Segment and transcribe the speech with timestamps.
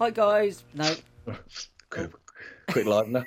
[0.00, 0.64] Hi guys.
[0.72, 0.94] No.
[1.90, 2.10] quick,
[2.70, 3.26] quick livener.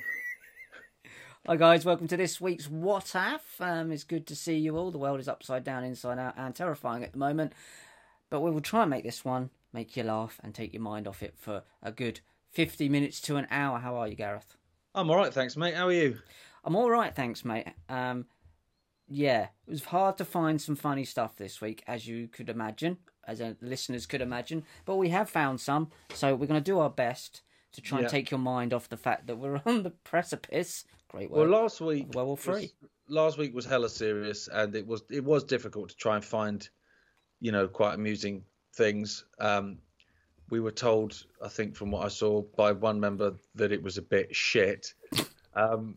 [1.46, 3.44] Hi guys, welcome to this week's What Af.
[3.60, 4.90] Um, it's good to see you all.
[4.90, 7.54] The world is upside down, inside out, and terrifying at the moment.
[8.32, 11.08] But we will try and make this one make you laugh and take your mind
[11.08, 12.22] off it for a good
[12.54, 13.78] 50 minutes to an hour.
[13.78, 14.58] How are you, Gareth?
[14.96, 15.76] I'm all right, thanks, mate.
[15.76, 16.18] How are you?
[16.66, 17.68] I'm all right, thanks, mate.
[17.88, 18.26] Um,
[19.08, 22.98] yeah, it was hard to find some funny stuff this week, as you could imagine,
[23.28, 24.64] as listeners could imagine.
[24.86, 27.42] But we have found some, so we're going to do our best
[27.74, 30.86] to try and take your mind off the fact that we're on the precipice.
[31.10, 31.40] Great work.
[31.40, 32.72] Well, last week, Werewolf was- Free.
[33.08, 36.68] last week was hella serious, and it was it was difficult to try and find,
[37.40, 38.44] you know, quite amusing
[38.76, 39.26] things.
[39.40, 39.78] Um,
[40.50, 43.98] we were told, I think, from what I saw by one member, that it was
[43.98, 44.94] a bit shit.
[45.56, 45.96] Um,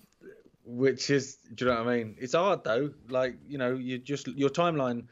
[0.64, 2.16] which is, do you know what I mean?
[2.18, 2.90] It's hard though.
[3.08, 5.04] Like, you know, you just your timeline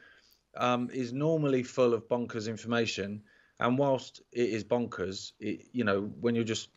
[0.57, 3.23] um, is normally full of bonkers information,
[3.59, 6.69] and whilst it is bonkers, it, you know, when you're just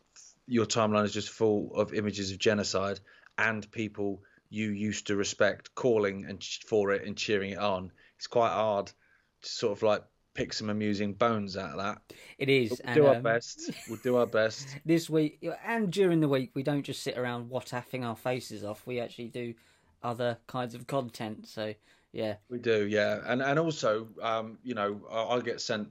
[0.47, 2.99] your timeline is just full of images of genocide
[3.37, 7.91] and people you used to respect calling and ch- for it and cheering it on.
[8.17, 12.01] It's quite hard to sort of like pick some amusing bones out of that.
[12.39, 12.71] It is.
[12.71, 13.71] We'll and, do our um, best.
[13.89, 14.75] We'll do our best.
[14.85, 18.63] This week and during the week, we don't just sit around what affing our faces
[18.63, 18.85] off.
[18.87, 19.53] We actually do
[20.01, 21.47] other kinds of content.
[21.47, 21.75] So
[22.11, 25.89] yeah, We do, yeah, and and also, um, you know, I, I get sent,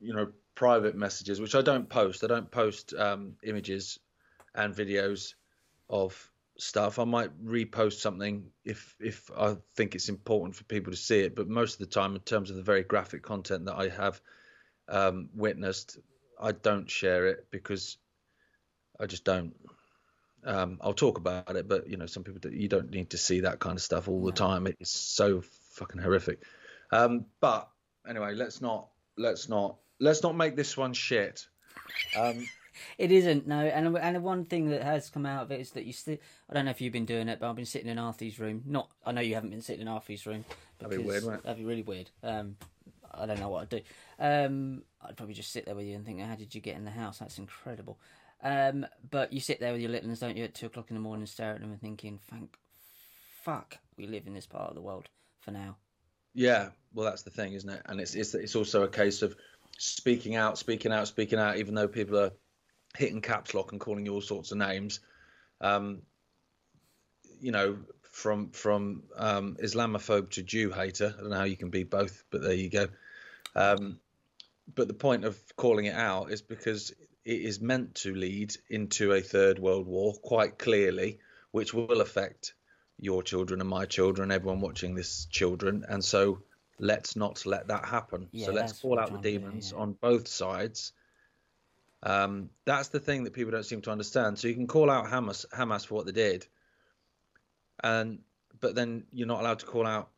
[0.00, 2.24] you know, private messages which I don't post.
[2.24, 3.98] I don't post um, images
[4.54, 5.34] and videos
[5.88, 6.98] of stuff.
[6.98, 11.34] I might repost something if if I think it's important for people to see it.
[11.34, 14.20] But most of the time, in terms of the very graphic content that I have
[14.88, 15.98] um, witnessed,
[16.40, 17.96] I don't share it because
[18.98, 19.54] I just don't.
[20.42, 23.18] Um, I'll talk about it, but you know, some people do, you don't need to
[23.18, 24.66] see that kind of stuff all the time.
[24.66, 25.42] It's so
[25.80, 26.42] fucking horrific.
[26.92, 27.68] Um, but
[28.08, 31.46] anyway, let's not let's not let's not make this one shit.
[32.16, 32.46] Um,
[32.98, 33.60] it isn't no.
[33.60, 36.18] And and one thing that has come out of it is that you still.
[36.48, 38.62] I don't know if you've been doing it, but I've been sitting in Arthur's room.
[38.66, 38.90] Not.
[39.04, 40.44] I know you haven't been sitting in Arthur's room.
[40.78, 41.42] That'd be weird, it?
[41.42, 42.10] That'd be really weird.
[42.22, 42.56] Um,
[43.12, 43.80] I don't know what I'd do.
[44.18, 46.84] Um, I'd probably just sit there with you and think, "How did you get in
[46.84, 47.18] the house?
[47.18, 47.98] That's incredible."
[48.42, 50.96] Um, but you sit there with your little ones, don't you, at two o'clock in
[50.96, 52.56] the morning, stare at them and thinking, "Thank
[53.42, 55.08] fuck, we live in this part of the world
[55.40, 55.76] for now."
[56.34, 57.82] Yeah, well, that's the thing, isn't it?
[57.86, 59.36] And it's it's it's also a case of
[59.78, 62.32] speaking out, speaking out, speaking out, even though people are
[62.96, 65.00] hitting caps lock and calling you all sorts of names.
[65.60, 66.02] Um,
[67.40, 67.78] you know,
[68.10, 71.14] from from um, Islamophobe to Jew hater.
[71.16, 72.88] I don't know how you can be both, but there you go.
[73.54, 74.00] Um,
[74.74, 76.90] but the point of calling it out is because
[77.24, 81.18] it is meant to lead into a third world war quite clearly,
[81.50, 82.54] which will affect
[83.00, 86.42] your children and my children, everyone watching this children, and so
[86.78, 88.28] let's not let that happen.
[88.32, 89.82] Yeah, so let's call out the demons yeah.
[89.82, 90.92] on both sides.
[92.02, 94.38] Um, that's the thing that people don't seem to understand.
[94.38, 96.46] So you can call out Hamas, Hamas for what they did,
[97.82, 98.20] and
[98.60, 100.10] but then you're not allowed to call out,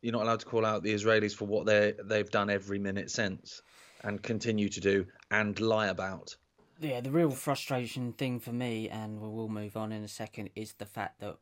[0.00, 3.10] you're not allowed to call out the Israelis for what they they've done every minute
[3.10, 3.62] since,
[4.02, 6.36] and continue to do and lie about.
[6.80, 10.50] Yeah, the real frustration thing for me, and we will move on in a second,
[10.56, 11.36] is the fact that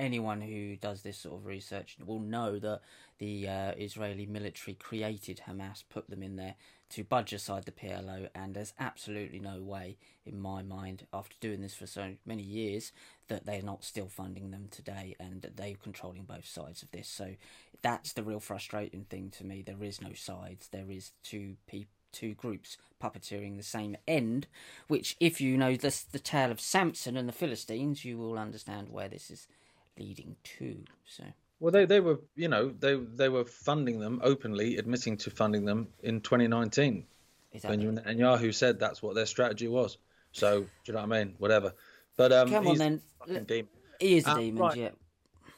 [0.00, 2.80] anyone who does this sort of research will know that
[3.18, 6.54] the uh, Israeli military created Hamas, put them in there
[6.88, 11.60] to budge aside the PLO, and there's absolutely no way, in my mind, after doing
[11.60, 12.92] this for so many years,
[13.28, 17.06] that they're not still funding them today and that they're controlling both sides of this.
[17.06, 17.34] So
[17.82, 19.62] that's the real frustrating thing to me.
[19.62, 20.68] There is no sides.
[20.68, 24.48] There is two people two groups puppeteering the same end,
[24.88, 28.88] which, if you know the, the tale of Samson and the Philistines, you will understand
[28.88, 29.46] where this is
[30.00, 30.82] leading to.
[31.04, 31.24] So,
[31.60, 35.64] Well, they, they were, you know, they they were funding them openly, admitting to funding
[35.64, 37.06] them in 2019.
[37.52, 39.98] is that When Netanyahu said that's what their strategy was.
[40.32, 41.34] So, do you know what I mean?
[41.38, 41.74] Whatever.
[42.16, 43.00] But um, come on then?
[43.44, 43.68] demon.
[44.00, 44.76] He is a Uh, demon, right.
[44.76, 44.90] yeah.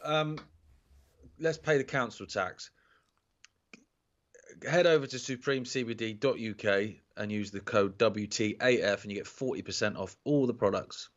[0.02, 0.38] Um,
[1.38, 2.70] let's pay the council tax.
[4.68, 10.46] Head over to supremecbd.uk and use the code WTAF, and you get 40% off all
[10.46, 11.08] the products,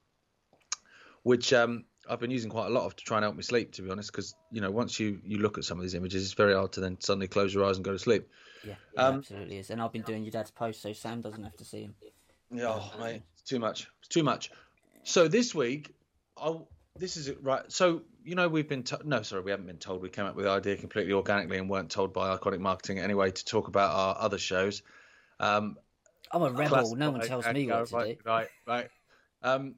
[1.24, 3.74] which um, I've been using quite a lot of to try and help me sleep,
[3.74, 4.12] to be honest.
[4.12, 6.72] Because you know, once you you look at some of these images, it's very hard
[6.74, 8.28] to then suddenly close your eyes and go to sleep.
[8.66, 9.70] Yeah, um, absolutely is.
[9.70, 11.96] And I've been doing your dad's post, so Sam doesn't have to see him.
[12.52, 13.88] Yeah, oh, mate, it's too much.
[14.00, 14.52] It's too much.
[15.04, 15.94] So this week,
[16.38, 16.56] I
[16.98, 17.70] this is it, right.
[17.72, 20.02] So you know we've been to- no, sorry, we haven't been told.
[20.02, 23.32] We came up with the idea completely organically and weren't told by Ickonic Marketing anyway
[23.32, 24.82] to talk about our other shows.
[25.40, 25.78] Um,
[26.32, 26.96] I'm a rebel.
[26.96, 28.30] No one tells me what to right, do.
[28.30, 28.90] Right, right.
[29.44, 29.76] Um,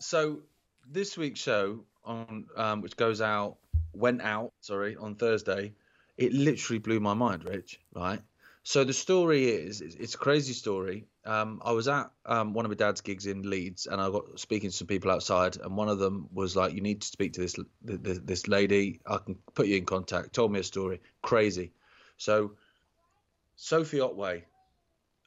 [0.00, 0.40] so
[0.88, 3.56] this week's show on um, which goes out
[3.92, 5.72] went out sorry on Thursday.
[6.16, 7.80] It literally blew my mind, Rich.
[7.94, 8.20] Right.
[8.62, 11.06] So the story is it's a crazy story.
[11.24, 14.38] um, I was at um, one of my dad's gigs in Leeds, and I got
[14.38, 17.32] speaking to some people outside, and one of them was like, "You need to speak
[17.34, 19.00] to this this, this lady.
[19.06, 21.72] I can put you in contact." Told me a story, crazy.
[22.18, 22.52] So,
[23.56, 24.44] Sophie Otway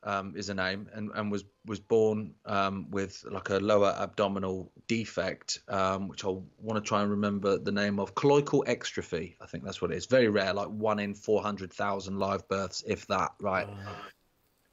[0.03, 4.71] um, is a name, and, and was was born um, with like a lower abdominal
[4.87, 9.35] defect, um, which I want to try and remember the name of cloacal exstrophy.
[9.41, 10.05] I think that's what it is.
[10.05, 13.31] Very rare, like one in four hundred thousand live births, if that.
[13.39, 13.67] Right.
[13.67, 13.93] Uh,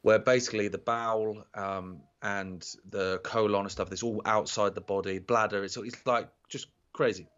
[0.03, 5.19] where basically the bowel um, and the colon and stuff, it's all outside the body,
[5.19, 7.29] bladder, it's, it's like just crazy.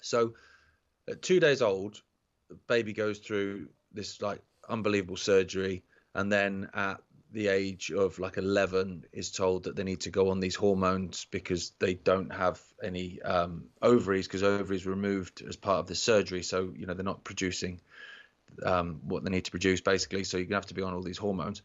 [0.00, 0.34] So
[1.08, 2.00] at two days old,
[2.48, 5.82] the baby goes through this like unbelievable surgery.
[6.14, 7.00] And then at
[7.32, 11.26] the age of like 11 is told that they need to go on these hormones
[11.30, 16.42] because they don't have any um, ovaries because ovaries removed as part of the surgery.
[16.42, 17.80] So, you know, they're not producing
[18.64, 20.24] um, what they need to produce basically.
[20.24, 21.62] So you're gonna have to be on all these hormones.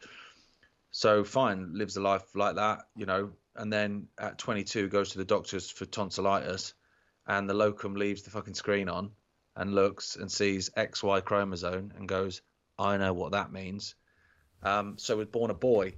[0.91, 5.17] So fine, lives a life like that, you know, and then at 22 goes to
[5.17, 6.73] the doctors for tonsillitis,
[7.25, 9.11] and the locum leaves the fucking screen on
[9.55, 12.41] and looks and sees XY chromosome and goes,
[12.77, 13.95] I know what that means.
[14.63, 15.93] Um, so was born a boy,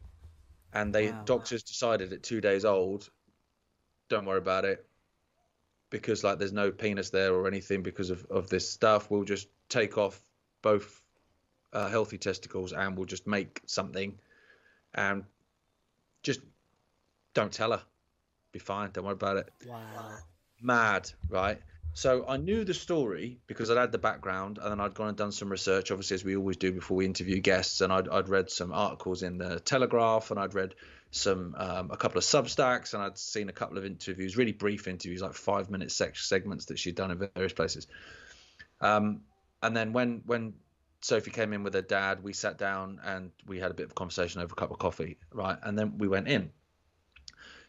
[0.74, 1.22] and they wow.
[1.26, 3.10] doctors decided at two days old,
[4.10, 4.86] don't worry about it,
[5.90, 9.10] because like there's no penis there or anything because of of this stuff.
[9.10, 10.20] We'll just take off
[10.62, 11.02] both
[11.74, 14.18] uh, healthy testicles and we'll just make something
[14.94, 15.26] and
[16.24, 16.40] just
[17.34, 17.84] don't tell her.
[18.52, 18.90] Be fine.
[18.92, 19.50] Don't worry about it.
[19.68, 20.18] Wow.
[20.62, 21.62] Mad, right?
[21.96, 25.18] So I knew the story because I'd had the background, and then I'd gone and
[25.18, 28.28] done some research, obviously as we always do before we interview guests, and I'd, I'd
[28.28, 30.76] read some articles in the Telegraph, and I'd read
[31.12, 34.90] some um, a couple of Substacks, and I'd seen a couple of interviews, really brief
[34.90, 37.88] interviews, like five minute segments that she'd done in various places.
[38.82, 39.22] Um,
[39.64, 40.56] and then when when
[41.00, 42.24] Sophie came in with her dad.
[42.24, 45.18] We sat down and we had a bit of conversation over a cup of coffee,
[45.32, 45.58] right?
[45.62, 46.50] And then we went in.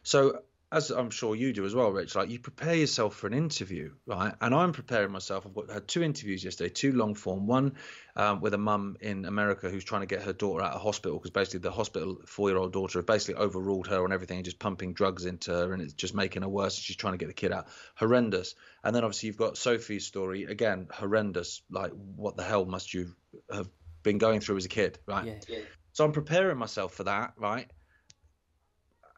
[0.01, 3.33] So as I'm sure you do as well, Rich, like you prepare yourself for an
[3.33, 4.33] interview, right?
[4.41, 5.45] And I'm preparing myself.
[5.45, 7.47] I've had two interviews yesterday, two long form.
[7.47, 7.75] One
[8.17, 11.17] um, with a mum in America who's trying to get her daughter out of hospital
[11.17, 14.45] because basically the hospital four year old daughter have basically overruled her on everything and
[14.45, 16.75] just pumping drugs into her and it's just making her worse.
[16.75, 17.67] She's trying to get the kid out.
[17.95, 18.53] Horrendous.
[18.83, 21.61] And then obviously you've got Sophie's story again, horrendous.
[21.71, 23.15] Like what the hell must you
[23.49, 23.69] have
[24.03, 25.27] been going through as a kid, right?
[25.27, 25.39] Yeah.
[25.47, 25.63] yeah.
[25.93, 27.71] So I'm preparing myself for that, right?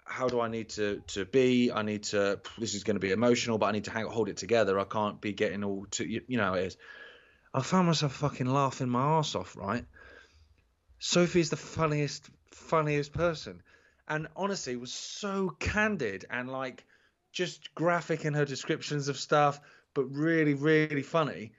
[0.10, 1.72] How do I need to to be?
[1.72, 2.40] I need to.
[2.58, 4.80] This is going to be emotional, but I need to hang, hold it together.
[4.80, 6.78] I can't be getting all to you, you know it is.
[7.54, 9.56] I found myself fucking laughing my ass off.
[9.56, 9.86] Right,
[10.98, 13.62] Sophie's the funniest, funniest person,
[14.08, 16.84] and honestly was so candid and like
[17.32, 19.62] just graphic in her descriptions of stuff,
[19.94, 21.54] but really, really funny.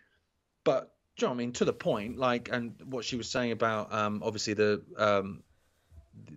[0.64, 1.52] But you know I mean?
[1.52, 5.42] To the point, like, and what she was saying about, um, obviously the um,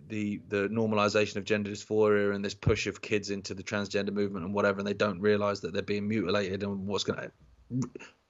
[0.08, 4.44] the the normalization of gender dysphoria and this push of kids into the transgender movement
[4.44, 7.30] and whatever, and they don't realize that they're being mutilated and what's going to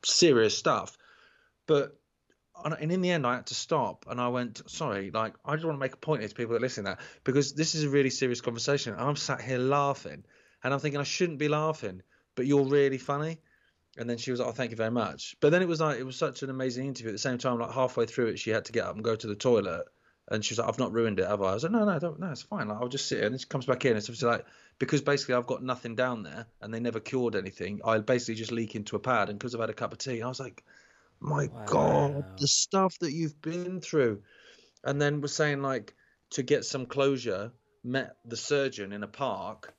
[0.05, 0.97] serious stuff.
[1.67, 1.97] But
[2.65, 5.65] and in the end, I had to stop and I went, sorry, like I just
[5.65, 7.85] want to make a point here to people that listen to that because this is
[7.85, 8.95] a really serious conversation.
[8.97, 10.25] I'm sat here laughing
[10.63, 12.03] and I'm thinking I shouldn't be laughing,
[12.37, 13.41] but you're really funny.
[13.97, 15.99] And then she was like, "Oh, thank you very much." But then it was like
[15.99, 17.11] it was such an amazing interview.
[17.11, 19.15] At the same time, like halfway through it, she had to get up and go
[19.15, 19.87] to the toilet
[20.29, 21.51] and she's like, I've not ruined it, have I?
[21.51, 22.69] I was like, no, no, don't, no, it's fine.
[22.69, 23.27] Like, I'll just sit here.
[23.27, 23.97] And she comes back in.
[23.97, 24.47] It's obviously like,
[24.79, 28.53] because basically I've got nothing down there and they never cured anything, I basically just
[28.53, 29.29] leak into a pad.
[29.29, 30.65] And because I've had a cup of tea, I was like,
[31.21, 31.65] my wow.
[31.67, 34.23] God, the stuff that you've been through.
[34.83, 35.95] And then was saying, like,
[36.31, 37.53] to get some closure,
[37.83, 39.75] met the surgeon in a park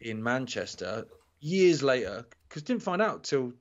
[0.00, 1.06] in Manchester
[1.40, 3.52] years later, because didn't find out till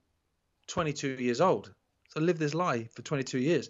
[0.68, 1.74] 22 years old.
[2.10, 3.70] So I lived this lie for 22 years.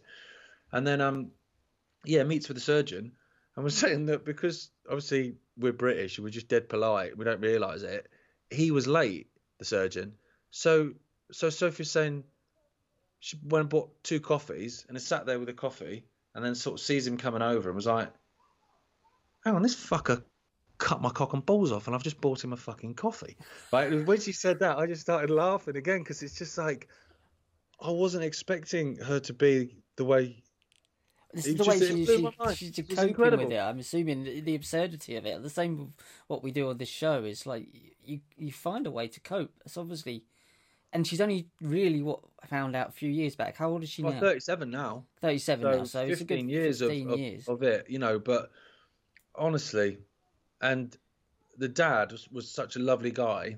[0.71, 1.31] And then um,
[2.07, 3.11] yeah, meets with the surgeon
[3.55, 7.83] and was saying that because obviously we're British, we're just dead polite, we don't realise
[7.83, 8.07] it.
[8.49, 9.27] He was late,
[9.59, 10.13] the surgeon.
[10.51, 10.93] So
[11.31, 12.23] so Sophie's saying
[13.19, 16.79] she went and bought two coffees and sat there with a coffee and then sort
[16.79, 18.09] of sees him coming over and was like,
[19.43, 20.23] Hang on, this fucker
[20.77, 23.35] cut my cock and balls off and I've just bought him a fucking coffee.
[23.73, 24.05] Right?
[24.05, 26.87] When she said that, I just started laughing again because it's just like
[27.81, 30.43] I wasn't expecting her to be the way
[31.33, 32.05] this is the way she,
[32.55, 33.43] she, she's coping incredible.
[33.45, 33.59] with it.
[33.59, 35.43] I'm assuming the absurdity of it.
[35.43, 35.89] The same with
[36.27, 37.67] what we do on this show is like
[38.03, 39.51] you you find a way to cope.
[39.65, 40.23] It's obviously,
[40.93, 43.57] and she's only really what I found out a few years back.
[43.57, 44.19] How old is she well, now?
[44.19, 45.03] Thirty-seven now.
[45.21, 45.83] Thirty-seven so now.
[45.83, 47.47] So fifteen years, of, years.
[47.47, 48.19] Of, of, it, you know.
[48.19, 48.51] But
[49.35, 49.97] honestly,
[50.61, 50.95] and
[51.57, 53.57] the dad was, was such a lovely guy.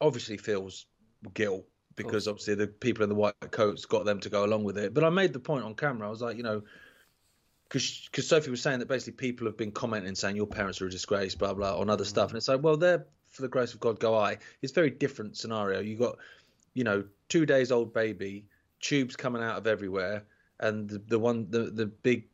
[0.00, 0.86] Obviously, feels
[1.32, 4.78] guilt because obviously the people in the white coats got them to go along with
[4.78, 4.94] it.
[4.94, 6.06] But I made the point on camera.
[6.06, 6.62] I was like, you know,
[7.68, 10.90] because Sophie was saying that basically people have been commenting saying your parents are a
[10.90, 12.08] disgrace, blah blah, on other mm.
[12.08, 14.38] stuff, and it's like, well, they're for the grace of God go I.
[14.62, 15.80] It's a very different scenario.
[15.80, 16.18] You got,
[16.72, 18.46] you know, two days old baby,
[18.80, 20.24] tubes coming out of everywhere,
[20.60, 22.28] and the, the one the the big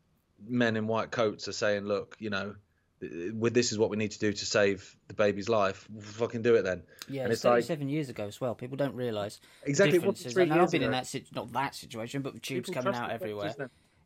[0.46, 2.54] men in white coats are saying, look, you know,
[3.00, 5.88] with this is what we need to do to save the baby's life.
[5.92, 6.82] We'll fucking do it then.
[7.08, 8.54] Yeah, and it's, 37 like, years ago as well.
[8.54, 10.86] People don't realise exactly what three like, years I've been ago.
[10.86, 13.54] in that si- not that situation, but with tubes People coming out everywhere.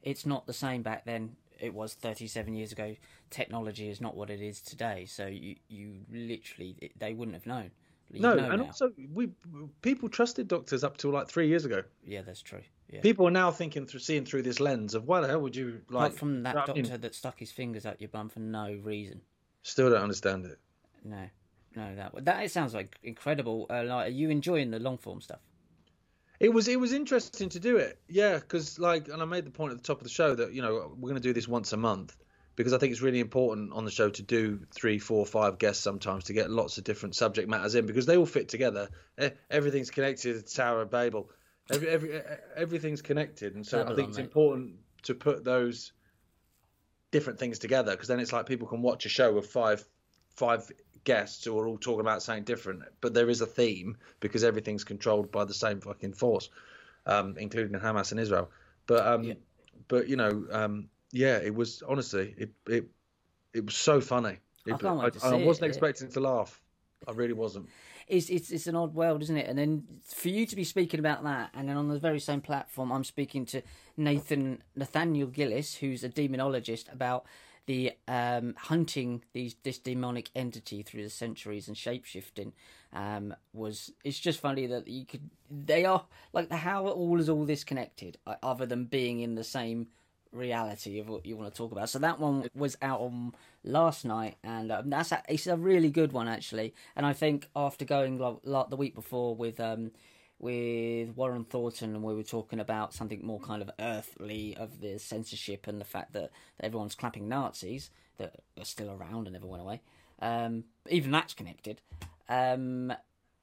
[0.03, 1.37] It's not the same back then.
[1.61, 2.95] It was 37 years ago.
[3.31, 5.07] Technology is not what it is today.
[5.07, 7.71] So you you literally it, they wouldn't have known.
[8.11, 8.67] You No, know and now.
[8.67, 9.31] also we
[9.83, 11.83] people trusted doctors up till like three years ago.
[12.07, 12.61] yeah, that's true.
[12.91, 13.01] Yeah.
[13.01, 15.81] People are now thinking through seeing through this lens of why the hell would you
[15.89, 17.01] like Apart from that you know what I doctor mean?
[17.01, 19.21] that stuck his fingers up your bum for no reason.
[19.63, 20.59] Still don't understand it.
[21.03, 21.29] No,
[21.75, 23.67] no, that that it sounds like incredible.
[23.71, 25.41] Uh, like, are you enjoying the long form stuff?
[26.41, 29.51] It was it was interesting to do it, yeah, because like, and I made the
[29.51, 31.49] point at the top of the show that you know we're going to do this
[31.49, 32.15] once a month
[32.57, 35.83] because I think it's really important on the show to do three, four, five guests
[35.83, 38.89] sometimes to get lots of different subject matters in because they all fit together.
[39.51, 40.47] Everything's connected.
[40.47, 41.31] To Tower of Babel,
[41.71, 42.21] every, every
[42.57, 44.25] everything's connected, and so I think it's mate.
[44.25, 45.93] important to put those
[47.11, 49.85] different things together because then it's like people can watch a show of five
[50.35, 50.71] five
[51.05, 54.85] guests who are all talking about something different, but there is a theme because everything's
[54.85, 56.51] controlled by the same fucking force,
[57.07, 58.51] um, including Hamas and Israel.
[58.87, 59.35] But um, Yeah.
[59.89, 62.87] but you know, um, yeah, it was honestly it it
[63.53, 64.39] it was so funny.
[64.67, 66.61] It, I can't wait to I, see wasn't expecting to laugh.
[67.07, 67.69] I really wasn't.
[68.09, 69.49] It's it's it's an odd world, isn't it?
[69.49, 72.41] And then for you to be speaking about that, and then on the very same
[72.41, 73.63] platform, I'm speaking to
[73.97, 77.27] Nathan Nathaniel Gillis, who's a demonologist, about
[77.67, 82.53] the um, hunting these this demonic entity through the centuries and shapeshifting.
[82.93, 87.45] Um, was it's just funny that you could they are like how all is all
[87.45, 89.89] this connected, other than being in the same
[90.35, 91.89] reality of what you want to talk about.
[91.89, 95.91] So that one was out on last night, and um, that's a, it's a really
[95.91, 96.75] good one actually.
[96.97, 99.93] And I think after going like, like the week before with um
[100.39, 104.99] with Warren Thornton, and we were talking about something more kind of earthly of the
[104.99, 109.63] censorship and the fact that, everyone's clapping Nazis that are still around and never went
[109.63, 109.81] away.
[110.21, 111.81] Um, even that's connected.
[112.29, 112.89] Um,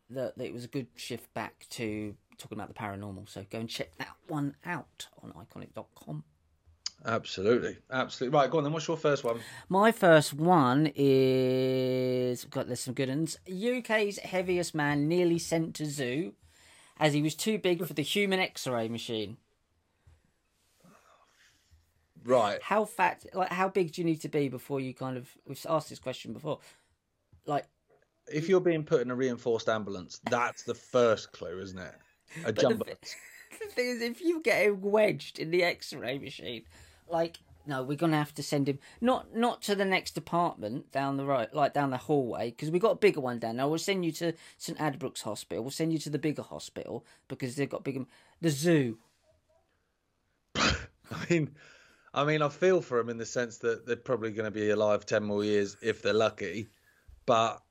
[0.10, 3.30] that, that it was a good shift back to talking about the paranormal.
[3.30, 6.24] So go and check that one out on Ickonic.com.
[7.06, 8.38] Absolutely, absolutely.
[8.38, 8.74] Right, go on then.
[8.74, 9.40] What's your first one?
[9.70, 13.38] My first one is got there's some good ones.
[13.50, 16.34] UK's heaviest man nearly sent to zoo
[17.00, 19.38] as he was too big for the human X-ray machine.
[22.24, 22.62] Right.
[22.62, 25.28] How fat, like how big do you need to be before you kind of?
[25.48, 26.60] We've asked this question before.
[27.48, 27.66] Like,
[28.32, 31.96] If you're being put in a reinforced ambulance, that's the first clue, isn't it?
[32.46, 32.86] A jumbo.
[33.60, 36.64] the thing is, if you get him wedged in the X-ray machine,
[37.12, 41.18] like, no, we're gonna have to send him not not to the next apartment down
[41.18, 43.68] the road, like down the hallway, because we've got a bigger one down there.
[43.68, 45.64] We'll send you to St Adbrooks Hospital.
[45.64, 48.06] We'll send you to the bigger hospital because they've got bigger.
[48.42, 48.98] The zoo.
[50.56, 50.76] I
[51.30, 51.52] mean,
[52.14, 54.70] I mean, I feel for them in the sense that they're probably going to be
[54.70, 56.70] alive ten more years if they're lucky,
[57.26, 57.62] but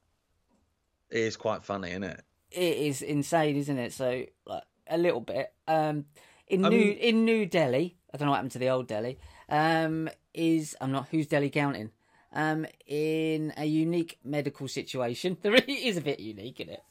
[1.11, 2.23] it is quite funny, isn't it?
[2.53, 3.93] It is insane, isn't it?
[3.93, 5.53] So, like a little bit.
[5.69, 6.07] Um,
[6.47, 8.87] in I New mean- in New Delhi, I don't know what happened to the old
[8.87, 9.19] Delhi.
[9.49, 11.91] Um, is I'm not who's Delhi counting.
[12.33, 16.83] Um, in a unique medical situation, there really is a bit unique in it.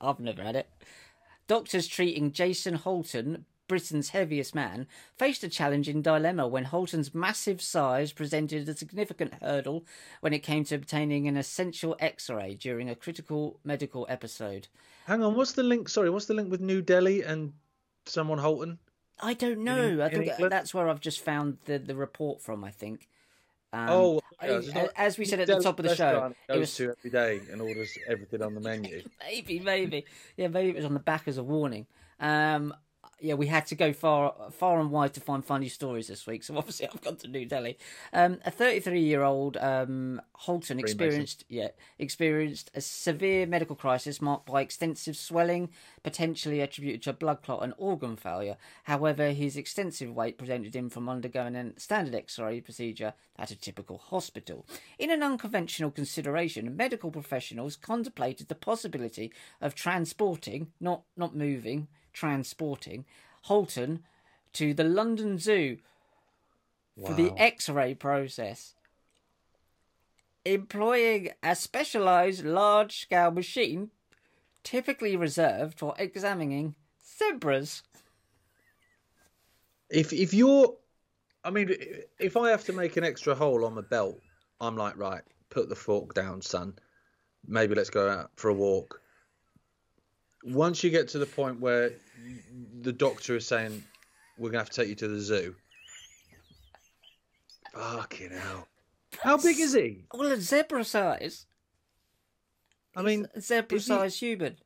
[0.00, 0.68] I've never had it.
[1.46, 4.86] Doctors treating Jason Holton, Britain's heaviest man,
[5.18, 9.84] faced a challenging dilemma when Holton's massive size presented a significant hurdle
[10.20, 14.68] when it came to obtaining an essential x ray during a critical medical episode.
[15.06, 15.88] Hang on, what's the link?
[15.88, 17.52] Sorry, what's the link with New Delhi and
[18.06, 18.78] someone Holton?
[19.20, 20.02] I don't know.
[20.02, 20.52] I think England?
[20.52, 23.08] that's where I've just found the, the report from, I think.
[23.72, 26.76] Um, oh, yeah, as we said at the top of the show, restaurant it was
[26.76, 29.02] to every day and orders everything on the menu.
[29.20, 30.04] maybe, maybe,
[30.36, 31.86] yeah, maybe it was on the back as a warning.
[32.20, 32.72] Um,
[33.24, 36.42] yeah, we had to go far, far and wide to find funny stories this week.
[36.42, 37.78] So obviously, I've gone to New Delhi.
[38.12, 45.16] Um, a 33-year-old um, Holton experienced, yeah, experienced a severe medical crisis marked by extensive
[45.16, 45.70] swelling,
[46.02, 48.58] potentially attributed to a blood clot and organ failure.
[48.84, 53.96] However, his extensive weight prevented him from undergoing a standard X-ray procedure at a typical
[53.96, 54.66] hospital.
[54.98, 63.04] In an unconventional consideration, medical professionals contemplated the possibility of transporting, not not moving, transporting
[63.42, 64.02] Holton
[64.54, 65.78] to the London Zoo
[67.04, 68.74] for the X-ray process.
[70.44, 73.90] Employing a specialized large-scale machine
[74.62, 76.74] typically reserved for examining
[77.18, 77.82] zebras.
[79.90, 80.74] If if you're
[81.44, 81.74] I mean,
[82.18, 84.18] if I have to make an extra hole on my belt,
[84.60, 86.74] I'm like, right, put the fork down, son.
[87.46, 89.00] Maybe let's go out for a walk.
[90.44, 91.92] Once you get to the point where
[92.82, 93.82] the doctor is saying,
[94.38, 95.54] we're going to have to take you to the zoo.
[97.72, 98.68] Fucking hell.
[99.20, 100.04] How big is he?
[100.12, 101.46] Well, a zebra size.
[102.96, 104.56] I mean, zebra size human.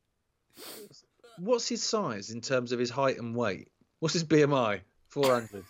[1.39, 3.69] What's his size in terms of his height and weight?
[4.01, 4.81] What's his BMI?
[5.09, 5.65] 400.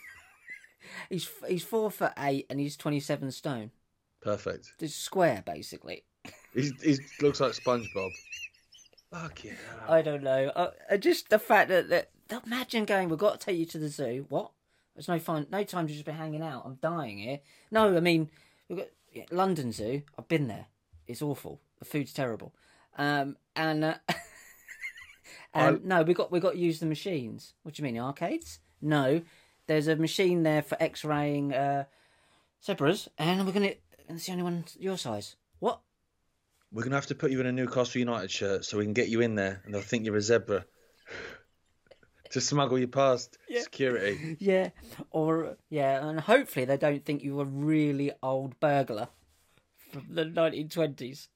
[1.11, 3.71] he's he's four foot eight and he's 27 stone.
[4.21, 4.73] Perfect.
[4.79, 6.05] He's square, basically.
[6.55, 6.73] He
[7.21, 8.11] looks like SpongeBob.
[9.11, 9.53] Fuck yeah.
[9.89, 10.49] I don't know.
[10.55, 12.11] Uh, just the fact that, that
[12.45, 14.27] imagine going, we've got to take you to the zoo.
[14.29, 14.53] What?
[14.95, 16.65] There's no fun, no time to just be hanging out.
[16.67, 17.41] I'm dying here.
[17.71, 18.31] No, I mean,
[18.69, 20.03] we've got yeah, London Zoo.
[20.19, 20.67] I've been there.
[21.07, 21.61] It's awful.
[21.79, 22.53] The food's terrible.
[22.97, 23.95] Um, and uh,
[25.55, 27.55] and no, we got we got to use the machines.
[27.63, 28.59] What do you mean, arcades?
[28.83, 29.23] No,
[29.69, 31.85] there's a machine there for X-raying uh,
[32.65, 33.75] zebras, and we're gonna.
[34.09, 35.37] And it's the only one your size.
[36.73, 39.09] We're gonna have to put you in a Newcastle United shirt so we can get
[39.09, 40.65] you in there, and they'll think you're a zebra
[42.31, 43.63] to smuggle you past yeah.
[43.63, 44.37] security.
[44.39, 44.71] Yeah,
[45.11, 49.09] or yeah, and hopefully they don't think you're a really old burglar
[49.93, 51.29] from the 1920s.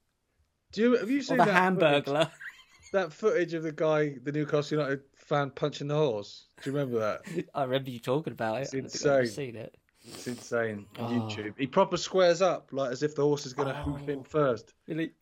[0.73, 2.05] Do you have you seen or the Hamburglar?
[2.05, 2.29] Footage,
[2.93, 6.47] that footage of the guy, the Newcastle United fan punching the horse.
[6.63, 7.45] Do you remember that?
[7.55, 8.63] I remember you talking about it.
[8.63, 9.13] It's insane.
[9.13, 9.77] I've seen it.
[10.05, 10.87] It's insane.
[10.99, 11.05] Oh.
[11.05, 11.55] YouTube.
[11.59, 13.93] He proper squares up like as if the horse is going to oh.
[13.93, 14.75] hoof him first.
[14.89, 15.13] Really?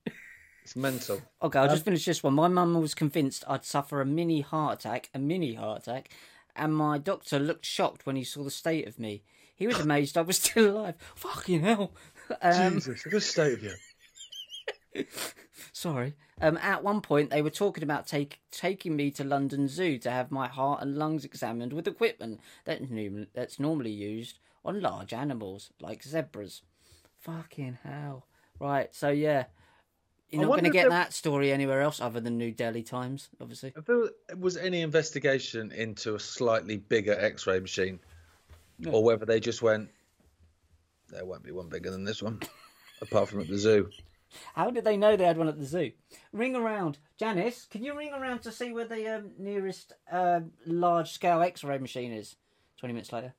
[0.63, 1.21] It's mental.
[1.43, 2.35] Okay, I'll um, just finish this one.
[2.35, 6.11] My mum was convinced I'd suffer a mini heart attack, a mini heart attack,
[6.55, 9.23] and my doctor looked shocked when he saw the state of me.
[9.55, 10.95] He was amazed I was still alive.
[11.15, 11.93] Fucking hell.
[12.41, 15.05] Um, Jesus, the state of you.
[15.73, 16.15] Sorry.
[16.41, 20.11] Um, at one point, they were talking about take, taking me to London Zoo to
[20.11, 22.81] have my heart and lungs examined with equipment that,
[23.35, 26.63] that's normally used on large animals like zebras.
[27.21, 28.27] Fucking hell.
[28.59, 29.45] Right, so yeah.
[30.31, 30.91] You're not going to get there...
[30.91, 33.73] that story anywhere else other than New Delhi Times, obviously.
[33.77, 37.99] If there was any investigation into a slightly bigger x ray machine,
[38.87, 39.91] or whether they just went,
[41.09, 42.41] there won't be one bigger than this one,
[43.03, 43.91] apart from at the zoo.
[44.55, 45.91] How did they know they had one at the zoo?
[46.33, 46.99] Ring around.
[47.19, 51.65] Janice, can you ring around to see where the um, nearest uh, large scale x
[51.65, 52.37] ray machine is?
[52.79, 53.35] 20 minutes later.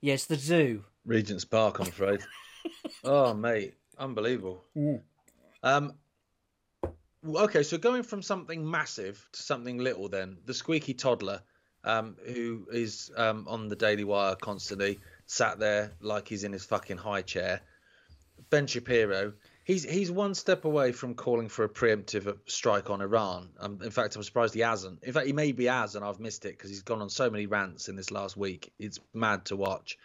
[0.00, 0.84] Yes, the zoo.
[1.04, 2.20] Regent's Park, I'm afraid.
[3.04, 3.74] oh, mate.
[3.98, 4.64] Unbelievable.
[4.76, 5.00] Mm.
[5.62, 5.94] Um,
[7.26, 11.42] okay, so going from something massive to something little, then the squeaky toddler,
[11.82, 16.64] um, who is um, on the Daily Wire constantly, sat there like he's in his
[16.64, 17.60] fucking high chair,
[18.50, 19.32] Ben Shapiro,
[19.68, 23.50] he's he's one step away from calling for a preemptive strike on Iran.
[23.60, 25.04] Um, in fact, I'm surprised he hasn't.
[25.04, 27.46] In fact, he maybe has, and I've missed it because he's gone on so many
[27.46, 28.72] rants in this last week.
[28.80, 29.98] It's mad to watch.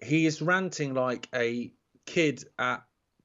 [0.00, 1.72] He is ranting like a
[2.06, 2.84] kid at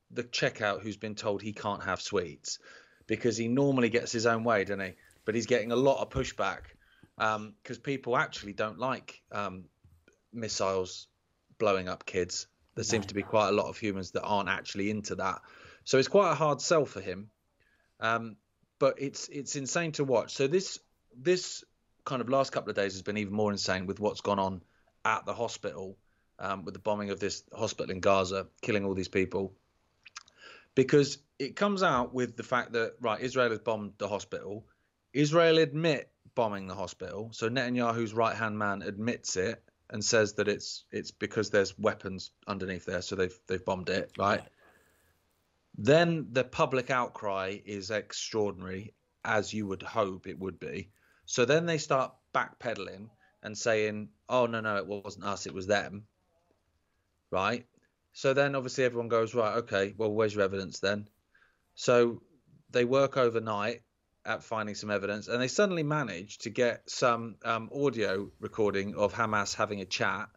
[0.10, 2.60] the checkout who's been told he can't have sweets
[3.06, 4.94] because he normally gets his own way, doesn't he?
[5.26, 6.62] But he's getting a lot of pushback
[7.18, 7.36] because
[7.78, 9.66] um, people actually don't like um,
[10.32, 11.08] missiles
[11.58, 14.92] blowing up kids there seems to be quite a lot of humans that aren't actually
[14.92, 15.42] into that.
[15.84, 17.32] So it's quite a hard sell for him.
[18.00, 18.38] Um,
[18.78, 20.36] but it's it's insane to watch.
[20.36, 20.78] So this
[21.20, 21.64] this
[22.06, 24.62] kind of last couple of days has been even more insane with what's gone on
[25.04, 25.98] at the hospital
[26.38, 29.54] um, with the bombing of this hospital in Gaza, killing all these people.
[30.76, 34.68] Because it comes out with the fact that right, Israel has bombed the hospital.
[35.14, 37.32] Israel admit bombing the hospital.
[37.34, 42.32] So Netanyahu's right hand man admits it and says that it's it's because there's weapons
[42.48, 44.44] underneath there, so they've they've bombed it, right?
[45.78, 50.90] Then the public outcry is extraordinary, as you would hope it would be.
[51.26, 53.10] So then they start backpedaling
[53.44, 56.08] and saying, "Oh no, no, it wasn't us, it was them."
[57.32, 57.66] Right?
[58.14, 61.08] So then obviously everyone goes, "Right, okay, well, where's your evidence then?"
[61.76, 62.24] So
[62.72, 63.84] they work overnight
[64.28, 69.14] at finding some evidence, and they suddenly managed to get some um, audio recording of
[69.14, 70.30] Hamas having a chat,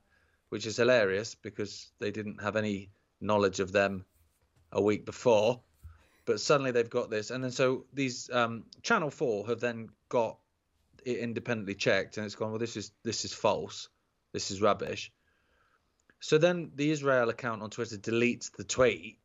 [0.49, 4.05] which is hilarious because they didn't have any knowledge of them
[4.71, 5.61] a week before.
[6.25, 10.39] But suddenly they've got this, and then so these um, Channel Four have then got
[11.05, 12.51] it independently checked, and it's gone.
[12.51, 13.89] Well, this is this is false.
[14.33, 15.11] This is rubbish.
[16.21, 19.19] So then the Israel account on Twitter deletes the tweet,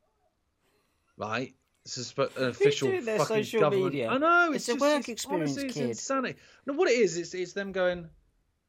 [1.16, 1.54] right?
[1.86, 3.92] This is an official fucking government.
[3.92, 4.08] Media?
[4.08, 5.90] I know it's, it's just, a work it's, experience, honestly, kid.
[5.90, 6.38] It's insanity.
[6.66, 8.08] No, what it is, it's, it's them going.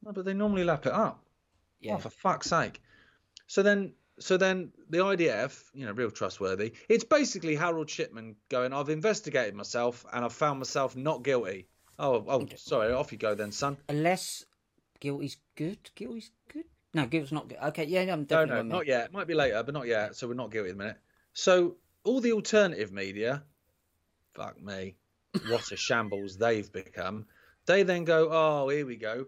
[0.04, 1.24] No, but they normally lap it up.
[1.80, 1.94] Yeah.
[1.94, 2.80] Oh, for fuck's sake.
[3.48, 6.74] So then, so then the IDF, you know, real trustworthy.
[6.88, 8.72] It's basically Harold Shipman going.
[8.72, 11.66] I've investigated myself and I've found myself not guilty.
[11.98, 12.92] Oh, oh, sorry.
[12.92, 13.78] Off you go then, son.
[13.88, 14.44] Unless
[15.00, 15.78] guilty's good.
[15.96, 16.66] Guilty's good.
[16.94, 17.48] No, guilty's not.
[17.48, 17.58] Good.
[17.64, 18.54] Okay, yeah, I'm No, definitely.
[18.54, 18.68] no, me.
[18.68, 19.12] not yet.
[19.12, 20.14] Might be later, but not yet.
[20.14, 20.98] So we're not guilty at the minute.
[21.32, 21.78] So
[22.08, 23.42] all the alternative media,
[24.34, 24.96] fuck me,
[25.48, 27.26] what a shambles they've become.
[27.66, 29.26] They then go, oh, here we go.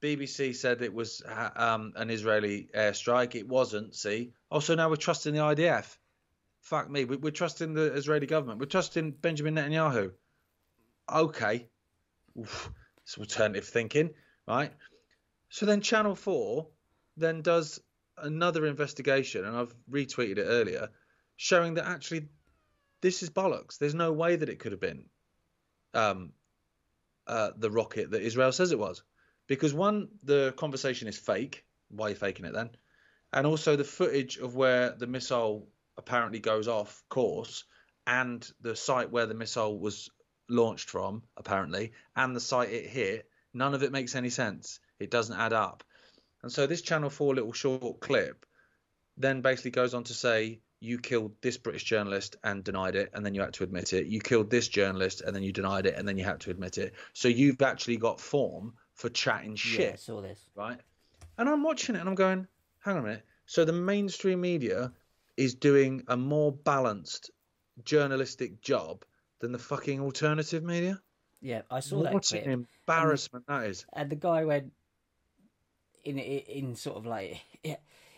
[0.00, 1.22] BBC said it was
[1.56, 3.34] um, an Israeli airstrike.
[3.34, 3.94] It wasn't.
[3.94, 4.32] See.
[4.50, 5.96] Also, now we're trusting the IDF.
[6.62, 7.04] Fuck me.
[7.04, 8.58] we- We're trusting the Israeli government.
[8.60, 10.12] We're trusting Benjamin Netanyahu.
[11.12, 11.68] Okay.
[12.38, 12.70] Oof,
[13.04, 14.10] it's alternative thinking,
[14.48, 14.72] right?
[15.50, 16.66] So then Channel 4
[17.18, 17.78] then does
[18.16, 20.88] another investigation, and I've retweeted it earlier,
[21.36, 22.28] showing that actually
[23.00, 23.78] this is bollocks.
[23.78, 25.04] There's no way that it could have been
[25.94, 26.32] um,
[27.26, 29.02] uh, the rocket that Israel says it was.
[29.48, 31.64] Because one, the conversation is fake.
[31.90, 32.70] Why are you faking it then?
[33.32, 37.64] And also the footage of where the missile apparently goes off course
[38.06, 40.10] and the site where the missile was
[40.48, 44.80] launched from, apparently, and the site it hit, none of it makes any sense.
[44.98, 45.84] It doesn't add up.
[46.42, 48.44] And so this Channel 4 little short clip
[49.16, 53.24] then basically goes on to say, you killed this British journalist and denied it, and
[53.24, 54.06] then you had to admit it.
[54.06, 56.76] You killed this journalist and then you denied it, and then you had to admit
[56.78, 56.94] it.
[57.12, 60.40] So you've actually got form for chatting Yeah, shit I saw this.
[60.54, 60.78] right?
[61.38, 62.46] And I'm watching it and I'm going,
[62.80, 63.24] hang on a minute.
[63.46, 64.92] So the mainstream media
[65.36, 67.30] is doing a more balanced
[67.84, 69.04] journalistic job
[69.40, 71.00] than the fucking alternative media.
[71.40, 73.86] Yeah, I saw that What an embarrassment that is.
[73.94, 74.72] and the guy went
[76.04, 77.76] in in sort of like yeah,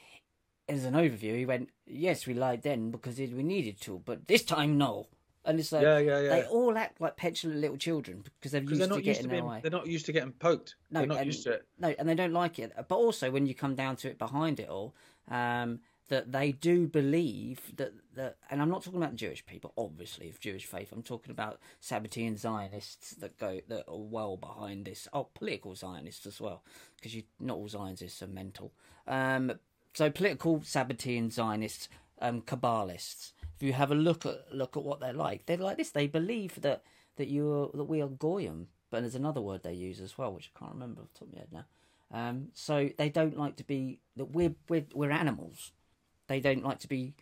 [0.69, 1.37] as an overview.
[1.37, 5.09] He went, "Yes, we lied then because we needed to, but this time no."
[5.47, 6.29] And it's like Yeah, yeah, yeah.
[6.31, 9.23] they all act like petulant little children because they're used they're to not used getting
[9.25, 9.61] to being, way.
[9.61, 10.77] they're not used to getting poked.
[10.91, 11.67] No, they're not and- used to it.
[11.79, 12.73] No, and they don't like it.
[12.89, 14.95] But also, when you come down to it, behind it all,
[15.29, 20.31] um, that they do believe that that, and I'm not talking about Jewish people, obviously,
[20.31, 20.93] of Jewish faith.
[20.93, 25.09] I'm talking about Sabbatean Zionists that go that are well behind this.
[25.13, 26.63] Oh, political Zionists as well,
[26.97, 28.73] because you not all Zionists are mental.
[29.07, 29.59] Um,
[29.95, 31.89] so political Sabbatean Zionists,
[32.21, 33.33] um, Kabbalists.
[33.57, 35.91] If you have a look at look at what they're like, they're like this.
[35.91, 36.83] They believe that
[37.17, 40.33] that you are, that we are goyim, but there's another word they use as well,
[40.33, 41.65] which I can't remember off the top of my head now.
[42.13, 45.73] Um, so they don't like to be that we're we're we're animals.
[46.27, 47.15] They don't like to be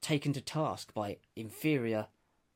[0.00, 2.06] taken to task by inferior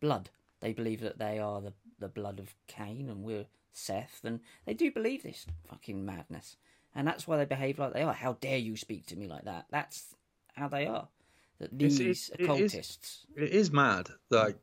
[0.00, 0.30] blood.
[0.60, 4.74] They believe that they are the the blood of Cain and we're Seth, and they
[4.74, 6.56] do believe this fucking madness,
[6.94, 8.12] and that's why they behave like they are.
[8.12, 9.66] How dare you speak to me like that?
[9.70, 10.14] That's
[10.54, 11.08] how they are.
[11.58, 13.26] That It's- these it- it is- occultists.
[13.36, 14.56] It is mad, like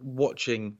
[0.00, 0.78] watching,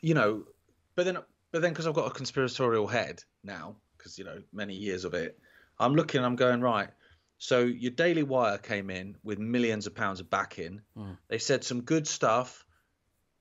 [0.00, 0.46] you know.
[0.94, 1.18] But then,
[1.50, 5.14] but then, because I've got a conspiratorial head now, because you know many years of
[5.14, 5.38] it,
[5.78, 6.24] I'm looking.
[6.24, 6.88] I'm going right.
[7.38, 10.80] So your Daily Wire came in with millions of pounds of backing.
[10.96, 11.18] Mm.
[11.28, 12.64] They said some good stuff.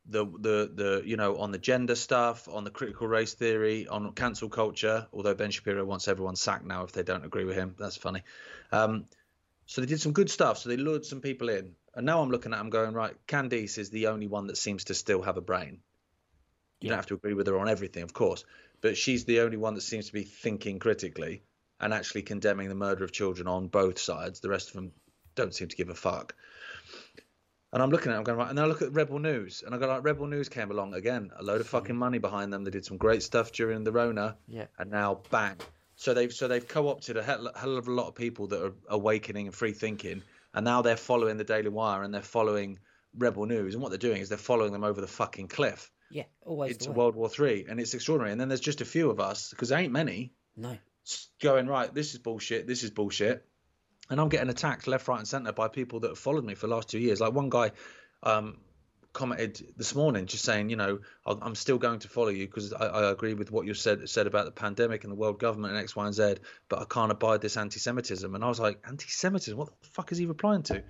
[0.08, 4.14] The the the you know on the gender stuff, on the critical race theory, on
[4.14, 5.08] cancel culture.
[5.14, 7.76] Although Ben Shapiro wants everyone sacked now if they don't agree with him.
[7.78, 8.24] That's funny.
[8.72, 9.06] Um,
[9.66, 10.58] so they did some good stuff.
[10.58, 11.76] So they lured some people in.
[11.96, 14.86] And now I'm looking at them going, right, Candice is the only one that seems
[14.86, 15.82] to still have a brain.
[16.80, 16.90] You Yeah.
[16.90, 18.44] don't have to agree with her on everything, of course.
[18.82, 21.44] But she's the only one that seems to be thinking critically
[21.80, 24.40] and actually condemning the murder of children on both sides.
[24.40, 24.92] The rest of them
[25.36, 26.36] don't seem to give a fuck.
[27.74, 28.50] And I'm looking at them going, right.
[28.50, 30.94] And then I look at Rebel News and I go, like, Rebel News came along
[30.94, 31.72] again, a load of mm.
[31.72, 32.64] fucking money behind them.
[32.64, 34.66] They did some great stuff during the Rona Yeah.
[34.78, 35.56] and now bang.
[35.96, 38.74] So they've so they've co-opted a hell, hell of a lot of people that are
[38.90, 42.80] awakening and free thinking, and now they're following the Daily Wire and they're following
[43.16, 46.24] Rebel News, and what they're doing is they're following them over the fucking cliff Yeah,
[46.42, 46.94] always way.
[46.94, 48.32] World War Three, and it's extraordinary.
[48.32, 50.76] And then there's just a few of us because there ain't many No.
[51.40, 51.94] going right.
[51.94, 52.66] This is bullshit.
[52.66, 53.46] This is bullshit,
[54.12, 56.68] and I'm getting attacked left, right, and centre by people that have followed me for
[56.68, 57.20] the last two years.
[57.20, 57.72] Like one guy.
[58.22, 58.58] Um,
[59.14, 62.86] commented this morning just saying you know i'm still going to follow you because I,
[62.86, 65.84] I agree with what you said said about the pandemic and the world government and
[65.84, 66.36] x y and z
[66.70, 70.18] but i can't abide this anti-semitism and i was like anti-semitism what the fuck is
[70.18, 70.82] he replying to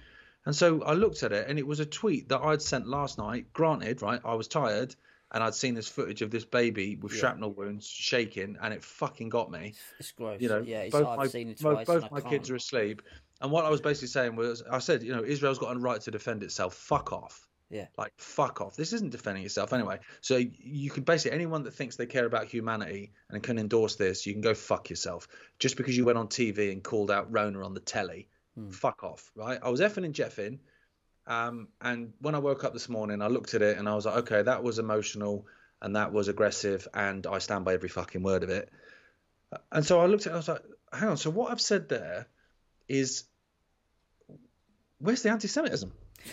[0.46, 3.18] and so i looked at it and it was a tweet that i'd sent last
[3.18, 4.96] night granted right i was tired
[5.32, 7.20] and i'd seen this footage of this baby with Yeah.
[7.20, 10.42] shrapnel wounds shaking and it fucking got me It's gross.
[10.42, 11.88] you know, yeah, it's, both I've my, seen it twice.
[11.88, 13.02] both my kids are asleep.
[13.42, 16.00] And what I was basically saying was, I said, you know, Israel's got a right
[16.02, 16.76] to defend itself.
[16.76, 17.48] Fuck off.
[17.72, 17.88] Yeah.
[17.98, 18.76] Like, fuck off.
[18.76, 19.98] This isn't defending itself anyway.
[20.20, 24.28] So you can basically, anyone that thinks they care about humanity and can endorse this,
[24.28, 25.28] you can go fuck yourself.
[25.58, 28.70] Just because you went on TV and called out Rona on the telly, Hmm.
[28.70, 29.58] fuck off, right?
[29.64, 30.60] I was effing and jeffing.
[31.28, 34.06] Um, and when I woke up this morning, I looked at it and I was
[34.06, 35.46] like, okay, that was emotional
[35.82, 38.70] and that was aggressive, and I stand by every fucking word of it.
[39.72, 41.90] And so I looked at it, I was like, hang on, so what I've said
[41.90, 42.28] there
[42.88, 43.24] is
[45.00, 45.92] where's the anti Semitism?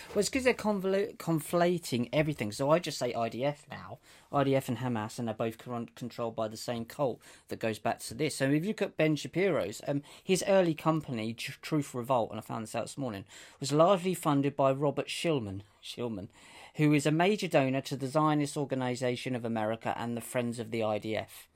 [0.09, 2.51] Well, it's because they're convol- conflating everything.
[2.51, 3.99] So I just say IDF now,
[4.31, 7.99] IDF and Hamas, and they're both con- controlled by the same cult that goes back
[7.99, 8.35] to this.
[8.35, 12.39] So if you look at Ben Shapiro's, um, his early company, Tr- Truth Revolt, and
[12.39, 13.25] I found this out this morning,
[13.59, 16.29] was largely funded by Robert Shillman, Shillman,
[16.75, 20.71] who is a major donor to the Zionist Organization of America and the Friends of
[20.71, 21.47] the IDF.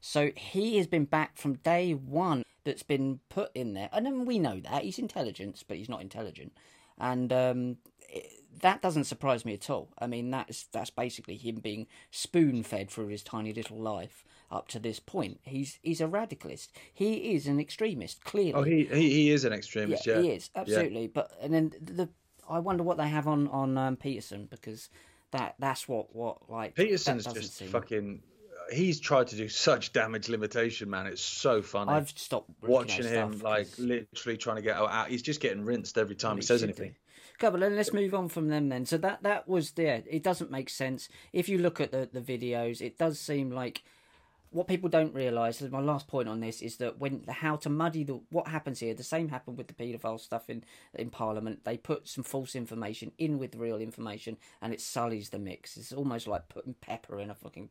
[0.00, 2.42] So he has been back from day one.
[2.64, 6.52] That's been put in there, and we know that he's intelligence, but he's not intelligent
[6.98, 7.76] and um,
[8.08, 8.26] it,
[8.60, 9.88] that doesn't surprise me at all.
[9.98, 14.68] I mean, that's that's basically him being spoon fed through his tiny little life up
[14.68, 15.40] to this point.
[15.42, 16.68] He's he's a radicalist.
[16.92, 18.24] He is an extremist.
[18.24, 18.54] Clearly.
[18.54, 20.06] Oh, he he, he is an extremist.
[20.06, 21.02] Yeah, yeah, he is absolutely.
[21.02, 21.08] Yeah.
[21.14, 22.08] But and then the
[22.48, 24.90] I wonder what they have on on um, Peterson because
[25.30, 27.68] that that's what what like Peterson's just seem...
[27.68, 28.22] fucking
[28.70, 31.06] he's tried to do such damage limitation, man.
[31.06, 31.92] It's so funny.
[31.92, 35.08] I've stopped watching him like literally trying to get out.
[35.08, 36.94] He's just getting rinsed every time he says anything.
[37.42, 38.86] Okay, but let's move on from them then.
[38.86, 40.02] So that that was there.
[40.08, 42.80] It doesn't make sense if you look at the the videos.
[42.80, 43.82] It does seem like
[44.52, 48.04] what people don't realise, my last point on this, is that when how to muddy
[48.04, 50.62] the what happens here, the same happened with the paedophile stuff in
[50.94, 51.64] in Parliament.
[51.64, 55.76] They put some false information in with real information, and it sullies the mix.
[55.76, 57.70] It's almost like putting pepper in a fucking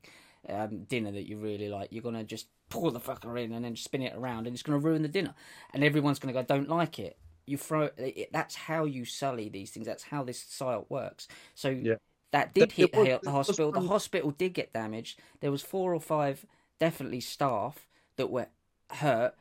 [0.50, 1.90] um, dinner that you really like.
[1.92, 4.80] You're gonna just pour the fucker in and then spin it around, and it's gonna
[4.80, 5.34] ruin the dinner,
[5.74, 9.72] and everyone's gonna go, "Don't like it." You throw it, that's how you sully these
[9.72, 9.86] things.
[9.86, 11.28] That's how this site works.
[11.56, 11.96] So yeah.
[12.32, 13.72] that did hit was, the hospital.
[13.72, 15.20] The hospital did get damaged.
[15.42, 16.46] There was four or five
[16.80, 18.48] definitely staff that were
[18.90, 19.36] hurt.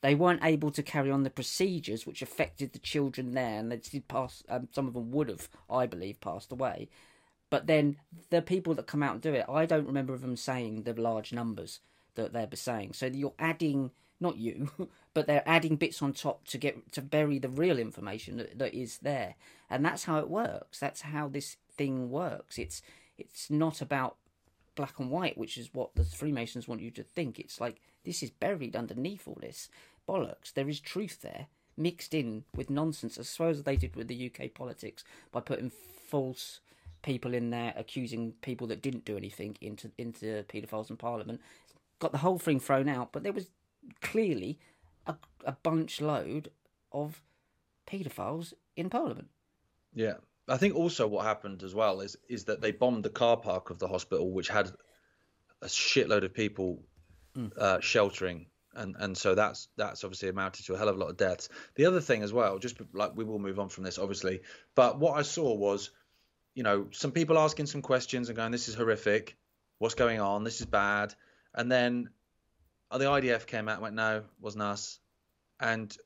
[0.00, 3.78] They weren't able to carry on the procedures, which affected the children there, and they
[3.78, 4.44] did pass.
[4.48, 6.88] Um, some of them would have, I believe, passed away.
[7.50, 7.96] But then
[8.30, 11.32] the people that come out and do it, I don't remember them saying the large
[11.32, 11.80] numbers
[12.14, 12.92] that they're saying.
[12.92, 14.70] So you're adding, not you,
[15.14, 18.74] but they're adding bits on top to get to bury the real information that, that
[18.74, 19.36] is there,
[19.70, 20.78] and that's how it works.
[20.78, 22.58] That's how this thing works.
[22.58, 22.82] It's
[23.16, 24.16] it's not about
[24.74, 27.38] black and white, which is what the Freemasons want you to think.
[27.38, 29.68] It's like this is buried underneath all this
[30.08, 30.52] bollocks.
[30.52, 34.30] There is truth there, mixed in with nonsense, as well as they did with the
[34.30, 36.60] UK politics by putting false
[37.02, 41.40] people in there accusing people that didn't do anything into into paedophiles in Parliament.
[41.98, 43.48] Got the whole thing thrown out, but there was
[44.00, 44.58] clearly
[45.06, 46.50] a, a bunch load
[46.92, 47.20] of
[47.86, 49.28] paedophiles in Parliament.
[49.94, 50.14] Yeah,
[50.48, 53.70] I think also what happened as well is is that they bombed the car park
[53.70, 54.70] of the hospital, which had
[55.62, 56.82] a shitload of people
[57.36, 57.56] mm.
[57.56, 61.10] uh, sheltering, and and so that's that's obviously amounted to a hell of a lot
[61.10, 61.48] of deaths.
[61.74, 64.40] The other thing as well, just like we will move on from this, obviously,
[64.74, 65.90] but what I saw was,
[66.58, 69.36] you know, some people asking some questions and going, "This is horrific.
[69.78, 70.42] What's going on?
[70.42, 71.14] This is bad,"
[71.54, 72.10] and then
[72.90, 74.98] the IDF came out and went, "No, wasn't us,"
[75.60, 75.96] and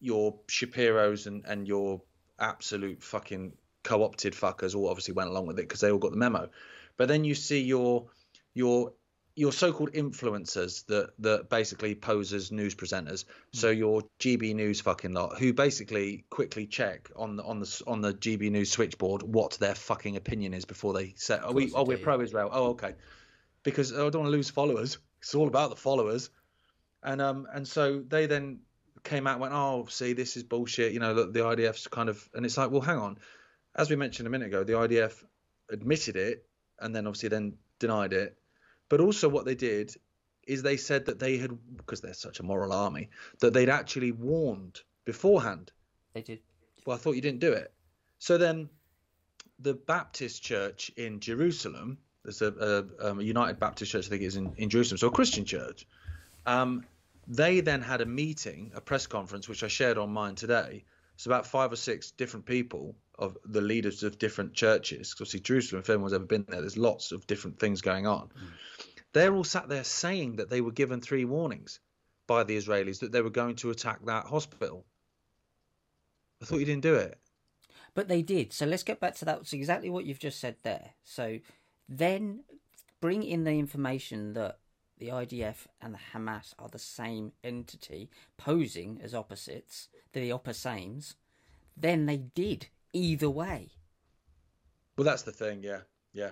[0.00, 2.02] your Shapiro's and and your
[2.38, 6.18] absolute fucking co-opted fuckers all obviously went along with it because they all got the
[6.18, 6.50] memo.
[6.98, 8.10] But then you see your
[8.52, 8.92] your
[9.34, 13.24] your so-called influencers that that basically pose as news presenters.
[13.24, 13.26] Mm.
[13.52, 18.00] So your GB News fucking lot, who basically quickly check on the on the on
[18.00, 21.84] the GB News switchboard what their fucking opinion is before they say, "Oh, we oh
[21.84, 22.94] we're pro-Israel." Oh, okay,
[23.62, 24.98] because I don't want to lose followers.
[25.20, 26.30] It's all about the followers,
[27.02, 28.60] and um and so they then
[29.04, 32.28] came out and went, "Oh, see, this is bullshit." You know, the IDF's kind of,
[32.34, 33.18] and it's like, well, hang on
[33.74, 35.24] as we mentioned a minute ago, the IDF
[35.70, 36.44] admitted it
[36.78, 38.36] and then obviously then denied it.
[38.92, 39.96] But also, what they did
[40.46, 43.08] is they said that they had, because they're such a moral army,
[43.40, 45.72] that they'd actually warned beforehand.
[46.12, 46.40] They did.
[46.84, 47.72] Well, I thought you didn't do it.
[48.18, 48.68] So then,
[49.58, 52.52] the Baptist church in Jerusalem, there's a,
[53.00, 55.10] a, um, a United Baptist church, I think it is in, in Jerusalem, so a
[55.10, 55.86] Christian church.
[56.44, 56.84] Um,
[57.26, 60.84] they then had a meeting, a press conference, which I shared on mine today.
[61.14, 65.14] It's about five or six different people of the leaders of different churches.
[65.14, 68.28] Because obviously, Jerusalem, if anyone's ever been there, there's lots of different things going on.
[68.28, 68.48] Mm.
[69.12, 71.80] They're all sat there saying that they were given three warnings
[72.26, 74.86] by the Israelis that they were going to attack that hospital.
[76.40, 77.18] I thought you didn't do it.
[77.94, 78.52] But they did.
[78.52, 79.40] So let's get back to that.
[79.40, 80.90] It's exactly what you've just said there.
[81.04, 81.40] So
[81.88, 82.44] then
[83.00, 84.58] bring in the information that
[84.98, 91.16] the IDF and the Hamas are the same entity posing as opposites, the opposames,
[91.76, 93.70] then they did either way.
[94.96, 95.62] Well, that's the thing.
[95.62, 95.80] Yeah,
[96.12, 96.30] yeah.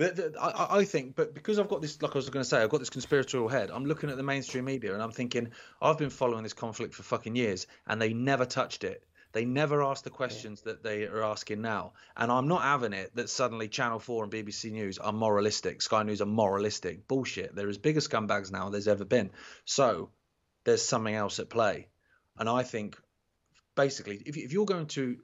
[0.00, 2.70] I, I think, but because I've got this, like I was going to say, I've
[2.70, 3.70] got this conspiratorial head.
[3.72, 5.50] I'm looking at the mainstream media and I'm thinking,
[5.82, 9.04] I've been following this conflict for fucking years, and they never touched it.
[9.32, 11.92] They never asked the questions that they are asking now.
[12.16, 16.02] And I'm not having it that suddenly Channel 4 and BBC News are moralistic, Sky
[16.02, 17.06] News are moralistic.
[17.08, 17.54] Bullshit.
[17.54, 19.30] They're as big as scumbags now as there's ever been.
[19.64, 20.10] So
[20.64, 21.88] there's something else at play.
[22.38, 22.96] And I think
[23.74, 25.18] basically, if, if you're going to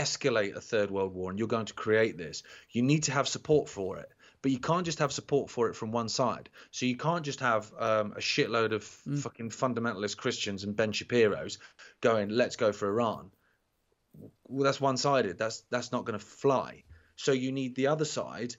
[0.00, 3.28] escalate a third world war and you're going to create this, you need to have
[3.28, 4.08] support for it.
[4.42, 6.48] But you can't just have support for it from one side.
[6.70, 9.18] So you can't just have um, a shitload of mm.
[9.18, 11.58] fucking fundamentalist Christians and Ben Shapiro's
[12.00, 13.30] going, "Let's go for Iran."
[14.48, 15.36] Well, that's one-sided.
[15.36, 16.84] That's that's not going to fly.
[17.16, 18.56] So you need the other side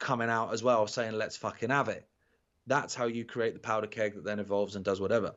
[0.00, 2.08] coming out as well, saying, "Let's fucking have it."
[2.66, 5.36] That's how you create the powder keg that then evolves and does whatever.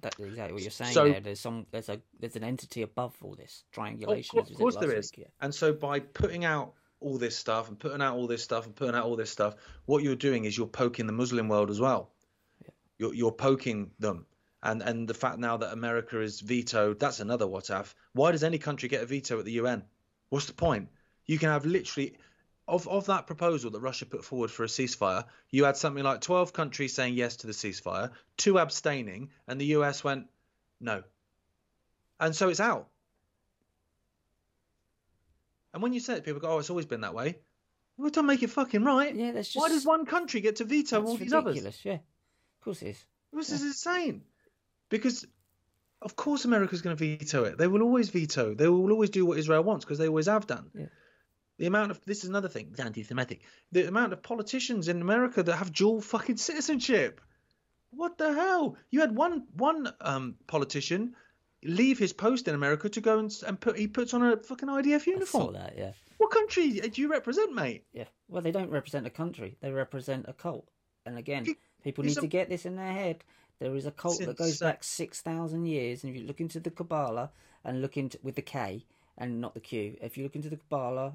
[0.00, 0.92] That's exactly what you're saying.
[0.92, 1.20] So, there.
[1.20, 1.66] There's some.
[1.70, 2.00] There's a.
[2.18, 4.38] There's an entity above all this triangulation.
[4.38, 5.12] Of course, there is.
[5.16, 5.32] Week, yeah.
[5.40, 8.74] And so by putting out all this stuff and putting out all this stuff and
[8.74, 9.54] putting out all this stuff,
[9.86, 12.10] what you're doing is you're poking the Muslim world as well.
[12.62, 12.70] Yeah.
[12.98, 14.26] You're you're poking them.
[14.62, 17.94] And and the fact now that America is vetoed, that's another what if.
[18.12, 19.84] Why does any country get a veto at the UN?
[20.30, 20.88] What's the point?
[21.26, 22.16] You can have literally
[22.68, 26.20] of of that proposal that Russia put forward for a ceasefire, you had something like
[26.20, 30.26] 12 countries saying yes to the ceasefire, two abstaining, and the US went
[30.80, 31.02] no.
[32.20, 32.88] And so it's out.
[35.72, 37.38] And when you say it, people go, "Oh, it's always been that way."
[37.96, 39.14] Well, don't make it fucking right.
[39.14, 39.62] Yeah, that's just.
[39.62, 41.58] Why does one country get to veto all these ridiculous.
[41.58, 41.80] others?
[41.84, 43.04] Yeah, of course it is.
[43.32, 43.54] This yeah.
[43.56, 44.22] is insane.
[44.88, 45.26] Because,
[46.00, 47.58] of course, America's going to veto it.
[47.58, 48.54] They will always veto.
[48.54, 50.70] They will always do what Israel wants because they always have done.
[50.74, 50.86] Yeah.
[51.58, 53.42] The amount of this is another thing, it's anti-Semitic.
[53.72, 57.20] The amount of politicians in America that have dual fucking citizenship.
[57.90, 58.76] What the hell?
[58.90, 61.14] You had one one um, politician
[61.64, 64.68] leave his post in America to go and, and put he puts on a fucking
[64.68, 65.56] IDF uniform.
[65.56, 65.92] I saw that, yeah.
[66.18, 67.84] What country do you represent, mate?
[67.92, 68.04] Yeah.
[68.28, 69.56] Well, they don't represent a country.
[69.60, 70.68] They represent a cult.
[71.06, 71.46] And again,
[71.82, 72.20] people need a...
[72.20, 73.24] to get this in their head.
[73.58, 76.60] There is a cult that goes back six thousand years, and if you look into
[76.60, 77.30] the Kabbalah
[77.64, 78.84] and look into with the K
[79.16, 81.14] and not the Q, if you look into the Kabbalah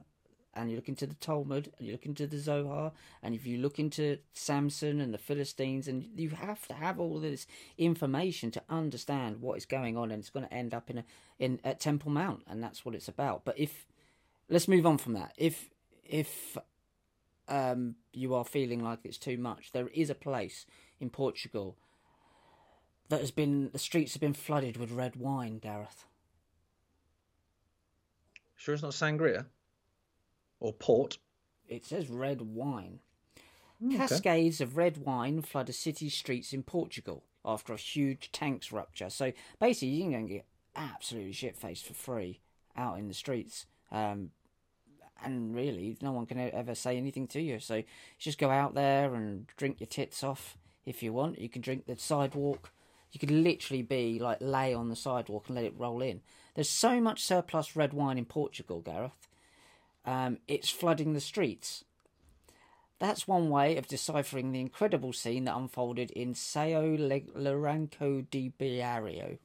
[0.55, 3.57] and you look into the Talmud and you look into the Zohar and if you
[3.57, 8.63] look into Samson and the Philistines and you have to have all this information to
[8.69, 11.03] understand what is going on and it's going to end up in a
[11.39, 13.43] in at Temple Mount and that's what it's about.
[13.45, 13.85] But if
[14.49, 15.33] let's move on from that.
[15.37, 15.69] If
[16.03, 16.57] if
[17.47, 20.65] um, you are feeling like it's too much, there is a place
[20.99, 21.77] in Portugal
[23.09, 26.05] that has been the streets have been flooded with red wine, Gareth.
[28.55, 29.45] Sure, it's not sangria
[30.63, 31.19] or port.
[31.67, 32.99] It says red wine.
[33.83, 33.97] Mm, okay.
[33.97, 39.09] Cascades of red wine flood a city's streets in Portugal after a huge tanks rupture.
[39.09, 40.45] So basically, you can get
[40.75, 42.39] absolutely shit faced for free
[42.75, 43.65] out in the streets.
[43.91, 44.31] Um,
[45.23, 47.59] and really, no one can ever say anything to you.
[47.59, 47.83] So
[48.17, 51.39] just go out there and drink your tits off if you want.
[51.39, 52.71] You can drink the sidewalk.
[53.11, 56.21] You could literally be like lay on the sidewalk and let it roll in.
[56.55, 59.27] There's so much surplus red wine in Portugal, Gareth
[60.05, 61.83] um, it's flooding the streets.
[62.99, 69.37] That's one way of deciphering the incredible scene that unfolded in Sao Lourenço de Bairro.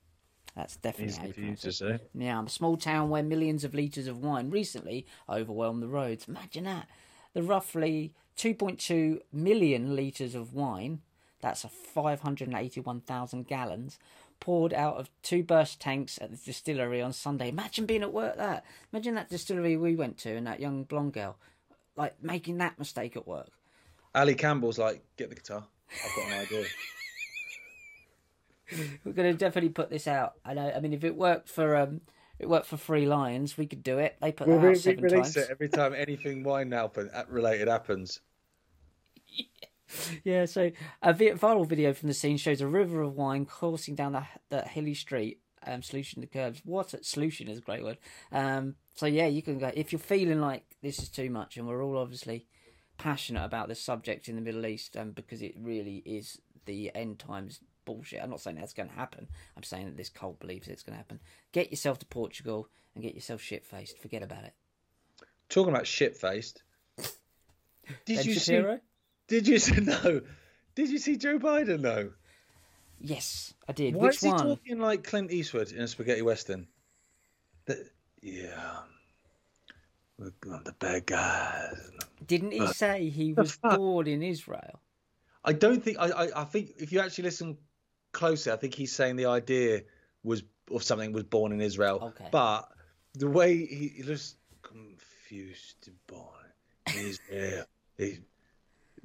[0.54, 1.98] That's definitely Easy to say.
[2.14, 6.26] Yeah, a small town where millions of litres of wine recently overwhelmed the roads.
[6.28, 6.88] Imagine that.
[7.32, 11.00] The roughly 2.2 million litres of wine,
[11.40, 13.98] that's a 581,000 gallons,
[14.40, 17.48] poured out of two burst tanks at the distillery on Sunday.
[17.48, 18.64] Imagine being at work that.
[18.92, 21.36] Imagine that distillery we went to and that young blonde girl,
[21.96, 23.50] like making that mistake at work.
[24.14, 25.64] Ali Campbell's like, get the guitar.
[26.04, 26.64] I've got an idea.
[29.04, 30.34] We're going to definitely put this out.
[30.44, 30.70] I know.
[30.74, 32.02] I mean, if it worked for um,
[32.38, 34.16] it worked for Free Lions, we could do it.
[34.20, 35.36] They put we'll that out seven release times.
[35.36, 36.72] it every time anything wine
[37.28, 38.20] related happens.
[39.26, 39.44] yeah,
[40.46, 40.70] so
[41.02, 44.62] a viral video from the scene shows a river of wine coursing down the, the
[44.62, 45.40] hilly street.
[45.66, 46.62] Um, solution to curves.
[46.64, 47.98] What solution is a great word.
[48.30, 51.66] Um, so yeah, you can go if you're feeling like this is too much, and
[51.66, 52.46] we're all obviously
[52.96, 57.18] passionate about this subject in the Middle East, um, because it really is the end
[57.18, 58.22] times bullshit.
[58.22, 59.26] I'm not saying that's going to happen.
[59.56, 61.20] I'm saying that this cult believes it's going to happen.
[61.52, 63.98] Get yourself to Portugal and get yourself shit faced.
[63.98, 64.52] Forget about it.
[65.48, 66.62] Talking about shit faced.
[68.04, 68.76] Did ben you Shapiro?
[68.76, 68.82] see?
[69.28, 70.22] Did you see no?
[70.74, 72.10] Did you see Joe Biden though?
[73.00, 73.94] Yes, I did.
[73.94, 74.38] Why Which is he one?
[74.38, 76.66] talking like Clint Eastwood in a spaghetti western?
[77.66, 77.88] The,
[78.22, 78.80] yeah,
[80.18, 80.32] we're
[80.64, 81.90] the bad guys.
[82.26, 84.80] Didn't he say he was born in Israel?
[85.44, 85.98] I don't think.
[85.98, 87.58] I, I, I think if you actually listen
[88.12, 89.82] closely, I think he's saying the idea
[90.24, 92.12] was of something was born in Israel.
[92.16, 92.28] Okay.
[92.32, 92.68] But
[93.14, 96.24] the way he, he looks confused, born
[96.94, 97.64] in Israel.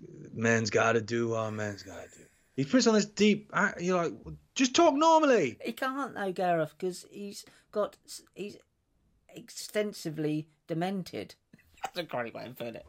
[0.07, 2.25] he, man's got to do what man's got to do.
[2.55, 3.51] He puts on this deep.
[3.79, 4.13] You're like,
[4.55, 5.57] just talk normally.
[5.63, 7.97] He can't though, Gareth, because he's got
[8.35, 8.57] he's
[9.29, 11.35] extensively demented.
[11.83, 12.85] That's a great way of putting it.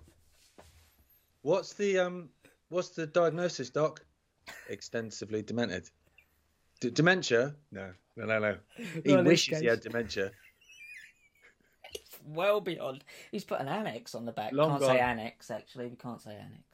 [1.42, 2.28] What's the um?
[2.68, 4.04] What's the diagnosis, doc?
[4.68, 5.88] Extensively demented.
[6.80, 7.54] D- dementia?
[7.72, 8.56] No, no, no, no.
[9.04, 10.30] He wishes he had dementia.
[12.26, 13.04] well beyond.
[13.30, 14.52] He's put an annex on the back.
[14.52, 14.90] Long can't gone.
[14.90, 15.86] say annex actually.
[15.86, 16.73] We can't say annex.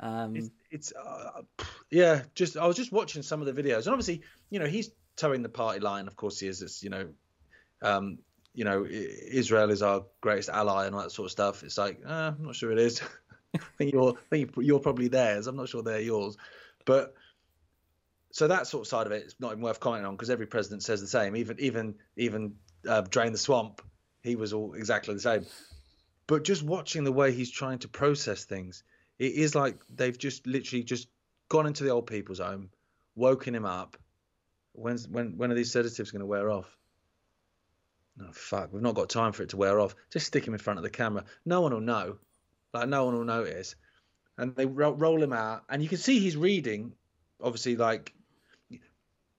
[0.00, 1.42] Um, it's, it's uh,
[1.90, 4.90] yeah just i was just watching some of the videos and obviously you know he's
[5.16, 7.08] toeing the party line of course he is it's you know
[7.82, 8.18] um
[8.54, 11.62] you know israel is our greatest ally and all that sort of stuff.
[11.62, 13.02] It's like uh, i'm not sure it is.
[13.54, 15.46] I think you're i think you're probably theirs.
[15.46, 16.36] I'm not sure they're yours.
[16.84, 17.14] But
[18.32, 20.46] so that sort of side of it is not even worth commenting on because every
[20.46, 21.36] president says the same.
[21.36, 22.54] Even even even
[22.88, 23.82] uh, drain the swamp
[24.22, 25.46] he was all exactly the same.
[26.26, 28.84] But just watching the way he's trying to process things
[29.20, 31.06] it is like they've just literally just
[31.50, 32.70] gone into the old people's home,
[33.14, 33.98] woken him up.
[34.72, 36.74] When's when when are these sedatives going to wear off?
[38.18, 39.94] Oh fuck, we've not got time for it to wear off.
[40.10, 41.24] Just stick him in front of the camera.
[41.44, 42.16] No one will know.
[42.72, 43.76] Like no one will notice.
[44.38, 46.92] And they ro- roll him out, and you can see he's reading.
[47.42, 48.14] Obviously, like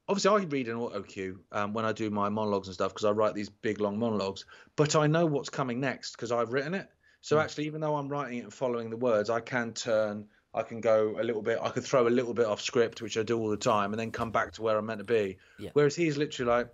[0.07, 3.05] obviously I read an auto cue um, when I do my monologues and stuff because
[3.05, 4.45] I write these big long monologues.
[4.75, 6.87] But I know what's coming next because I've written it.
[7.21, 10.27] So actually, even though I'm writing it and following the words, I can turn.
[10.53, 11.59] I can go a little bit.
[11.61, 13.99] I could throw a little bit off script, which I do all the time, and
[13.99, 15.37] then come back to where I'm meant to be.
[15.59, 15.69] Yeah.
[15.73, 16.69] Whereas he's literally like,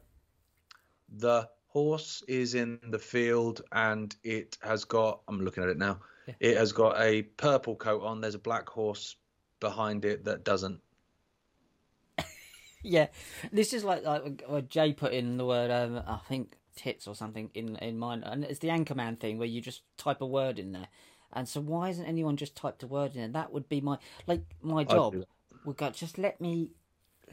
[1.09, 5.21] the horse is in the field and it has got.
[5.27, 5.99] I'm looking at it now.
[6.27, 6.33] Yeah.
[6.39, 8.21] It has got a purple coat on.
[8.21, 9.15] There's a black horse
[9.59, 10.79] behind it that doesn't.
[12.83, 13.07] yeah,
[13.51, 15.71] this is like like Jay put in the word.
[15.71, 19.47] Um, I think tits or something in in mine, and it's the Anchorman thing where
[19.47, 20.87] you just type a word in there.
[21.33, 23.41] And so, why isn't anyone just typed a word in there?
[23.41, 23.97] That would be my
[24.27, 25.25] like my job.
[25.65, 26.71] Would go just let me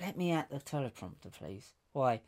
[0.01, 1.73] let me at the teleprompter, please.
[1.93, 2.21] Why?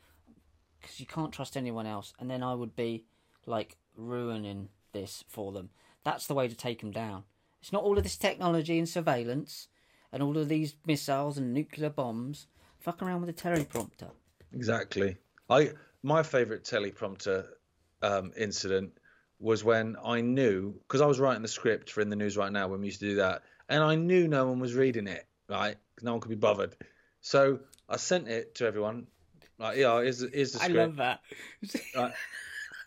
[0.80, 3.04] Because you can't trust anyone else, and then I would be
[3.46, 5.70] like ruining this for them.
[6.04, 7.24] That's the way to take them down.
[7.60, 9.68] It's not all of this technology and surveillance,
[10.12, 12.46] and all of these missiles and nuclear bombs.
[12.78, 14.10] Fuck around with a teleprompter.
[14.52, 15.16] Exactly.
[15.50, 15.72] I
[16.02, 17.46] my favorite teleprompter
[18.02, 18.92] um, incident
[19.38, 22.50] was when I knew because I was writing the script for in the news right
[22.52, 25.26] now when we used to do that, and I knew no one was reading it,
[25.48, 25.76] right?
[26.02, 26.76] no one could be bothered.
[27.22, 29.06] So I sent it to everyone.
[29.58, 31.20] Like, yeah, here's, the- here's the I love that.
[31.94, 32.12] Right.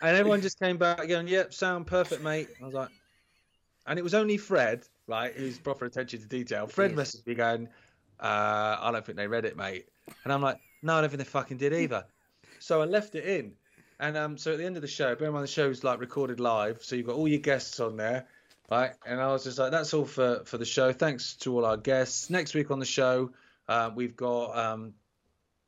[0.02, 2.90] And everyone just came back going, "Yep, sound perfect, mate." I was like,
[3.86, 6.68] and it was only Fred, right, who's proper attention to detail.
[6.68, 7.16] Fred Yes.
[7.16, 7.68] messaged me going,
[8.20, 9.88] uh, "I don't think they read it, mate,"
[10.24, 12.06] and I'm like, "No, I don't think they fucking did either."
[12.60, 13.54] So I left it in,
[14.00, 16.00] and um, so at the end of the show, bear in mind the show's like
[16.00, 18.28] recorded live, so you've got all your guests on there,
[18.70, 18.92] right?
[19.06, 20.94] And I was just like, "That's all for for the show.
[20.94, 22.30] Thanks to all our guests.
[22.30, 23.32] Next week on the show,
[23.68, 24.94] uh, we've got um,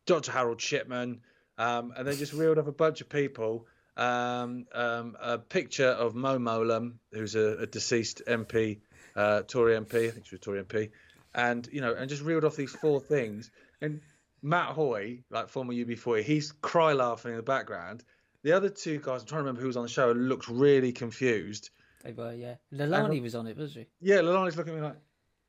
[0.06, 0.32] Dr.
[0.32, 1.22] Harold Shipman."
[1.58, 3.68] Um, and they just reeled off a bunch of people.
[3.96, 8.80] Um, um, a picture of Mo Mowlam, who's a, a deceased MP,
[9.16, 10.89] uh, Tory MP, I think she was Tory MP,
[11.36, 13.52] and you know, and just reeled off these four things.
[13.82, 14.02] And
[14.42, 18.04] Matt Hoy, like former UB40, he's cry laughing in the background.
[18.44, 20.92] The other two guys, I'm trying to remember who was on the show, looked really
[20.92, 21.70] confused.
[22.04, 22.56] They were, yeah.
[22.74, 23.86] Lalani was on it, was he?
[24.00, 24.98] Yeah, Lalani's looking at me like,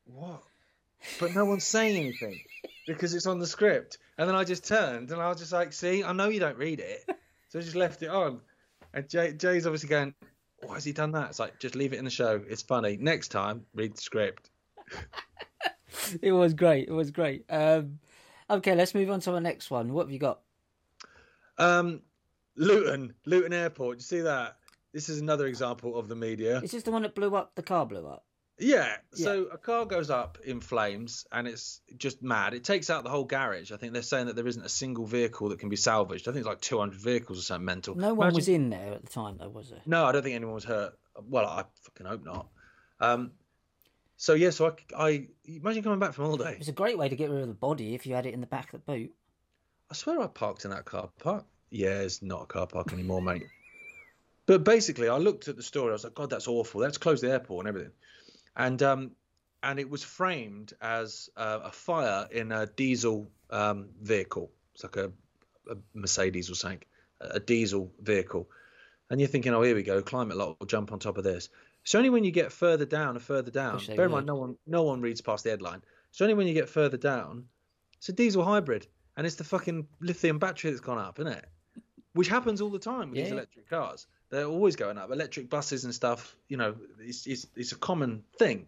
[0.04, 0.42] what?
[1.18, 2.38] But no one's saying anything
[2.86, 3.98] because it's on the script.
[4.18, 6.58] And then I just turned and I was just like, see, I know you don't
[6.58, 7.04] read it.
[7.48, 8.40] So I just left it on.
[8.92, 10.14] And Jay, Jay's obviously going,
[10.62, 11.30] why has he done that?
[11.30, 12.42] It's like, just leave it in the show.
[12.46, 12.98] It's funny.
[13.00, 14.50] Next time, read the script.
[16.20, 16.88] It was great.
[16.88, 17.44] It was great.
[17.50, 17.98] Um,
[18.50, 19.92] okay, let's move on to the next one.
[19.92, 20.40] What have you got?
[21.58, 22.02] Um,
[22.56, 23.98] Luton, Luton Airport.
[23.98, 24.56] You see that?
[24.92, 26.60] This is another example of the media.
[26.60, 27.54] Is this the one that blew up?
[27.54, 28.24] The car blew up.
[28.58, 28.96] Yeah.
[29.12, 32.54] So a car goes up in flames and it's just mad.
[32.54, 33.72] It takes out the whole garage.
[33.72, 36.28] I think they're saying that there isn't a single vehicle that can be salvaged.
[36.28, 37.94] I think it's like 200 vehicles or something mental.
[37.94, 39.80] No one Imagine- was in there at the time, though, was there?
[39.86, 40.96] No, I don't think anyone was hurt.
[41.28, 42.48] Well, I fucking hope not.
[43.00, 43.32] Um,
[44.22, 46.52] so yeah, so I, I imagine coming back from holiday.
[46.52, 48.32] It was a great way to get rid of the body if you had it
[48.32, 49.12] in the back of the boot.
[49.90, 51.44] I swear I parked in that car park.
[51.70, 53.42] Yeah, it's not a car park anymore, mate.
[54.46, 55.88] But basically, I looked at the story.
[55.88, 56.80] I was like, God, that's awful.
[56.80, 57.94] Let's close the airport and everything.
[58.54, 59.10] And um,
[59.60, 64.52] and it was framed as uh, a fire in a diesel um, vehicle.
[64.76, 65.10] It's like a,
[65.68, 66.84] a Mercedes or something,
[67.20, 68.48] a diesel vehicle.
[69.10, 70.00] And you're thinking, oh, here we go.
[70.00, 71.48] Climate lot will jump on top of this.
[71.82, 73.80] It's only when you get further down and further down.
[73.96, 75.82] Bear in mind, no one no one reads past the headline.
[76.10, 77.46] It's only when you get further down.
[77.96, 81.44] It's a diesel hybrid, and it's the fucking lithium battery that's gone up, isn't it?
[82.14, 84.06] Which happens all the time with these electric cars.
[84.30, 85.10] They're always going up.
[85.10, 88.66] Electric buses and stuff, you know, it's it's, it's a common thing.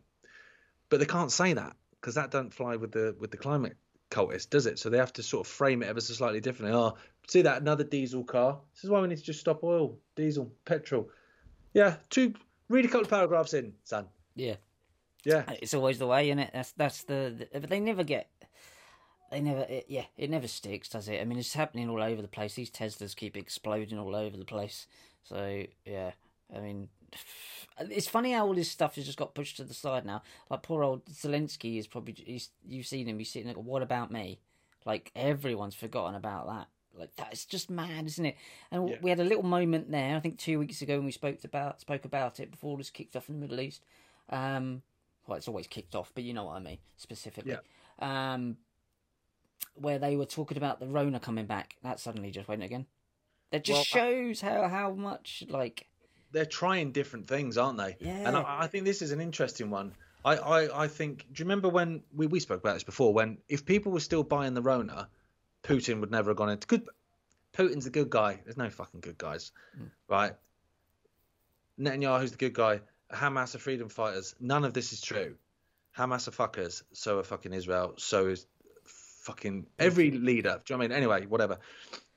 [0.89, 3.77] But they can't say that because that don't fly with the with the climate
[4.11, 4.79] cultist, does it?
[4.79, 6.77] So they have to sort of frame it ever so slightly differently.
[6.77, 6.97] Oh,
[7.29, 8.59] see that another diesel car.
[8.75, 11.11] This is why we need to just stop oil, diesel, petrol.
[11.73, 12.35] Yeah, two.
[12.69, 14.07] Read a couple of paragraphs in, son.
[14.35, 14.57] Yeah.
[15.25, 16.51] Yeah, It's always the way, isn't it?
[16.53, 17.61] That's that's the, the.
[17.61, 18.29] But they never get.
[19.31, 19.63] They never.
[19.63, 21.21] It, yeah, it never sticks, does it?
[21.21, 22.55] I mean, it's happening all over the place.
[22.55, 24.87] These Teslas keep exploding all over the place.
[25.23, 26.13] So yeah,
[26.55, 26.89] I mean,
[27.81, 30.23] it's funny how all this stuff has just got pushed to the side now.
[30.51, 33.19] Like poor old Zelensky is probably he's, you've seen him.
[33.19, 33.57] He's sitting there.
[33.57, 34.41] What about me?
[34.85, 36.69] Like everyone's forgotten about that.
[36.97, 38.37] Like that's just mad, isn't it?
[38.71, 38.97] And Yeah.
[39.03, 40.17] we had a little moment there.
[40.17, 42.91] I think two weeks ago when we spoke about spoke about it before it was
[42.91, 43.85] kicked off in the Middle East.
[44.31, 44.83] Um,
[45.27, 47.57] well, it's always kicked off, but you know what I mean specifically.
[47.99, 48.59] Um,
[49.75, 52.87] where they were talking about the Rona coming back, that suddenly just went again.
[53.51, 55.87] That just Well, shows how how much like
[56.33, 57.97] they're trying different things, aren't they?
[58.01, 58.29] Yeah.
[58.29, 59.95] And I, I think this is an interesting one.
[60.25, 61.27] I, I, I think.
[61.33, 63.13] Do you remember when we, we spoke about this before?
[63.13, 65.09] When if people were still buying the Rona,
[65.65, 66.87] Putin would never have gone into good.
[67.57, 68.41] Putin's the good guy.
[68.45, 69.53] There's no fucking good guys,
[70.09, 70.33] right?
[71.81, 72.81] Netanyahu's the good guy.
[73.13, 74.35] Hamas are freedom fighters.
[74.41, 75.37] None of this is true.
[75.97, 76.83] Hamas are fuckers.
[76.93, 77.95] So are fucking Israel.
[77.97, 78.47] So is
[78.85, 80.61] fucking every leader.
[80.65, 80.97] Do you know what I mean?
[80.97, 81.59] Anyway, whatever.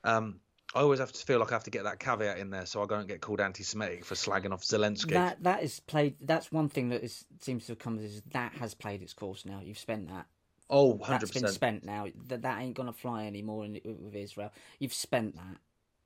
[0.03, 0.39] Um,
[0.75, 2.83] I always have to feel like I have to get that caveat in there so
[2.83, 5.11] I don't get called anti-Semitic for slagging off Zelensky.
[5.11, 6.15] that that is played.
[6.19, 9.45] That's one thing that is seems to have come is that has played its course
[9.45, 9.61] now.
[9.63, 10.25] You've spent that.
[10.69, 11.33] Oh, That's 100%.
[11.33, 12.07] been spent now.
[12.27, 14.51] That that ain't gonna fly anymore in, with Israel.
[14.79, 15.57] You've spent that.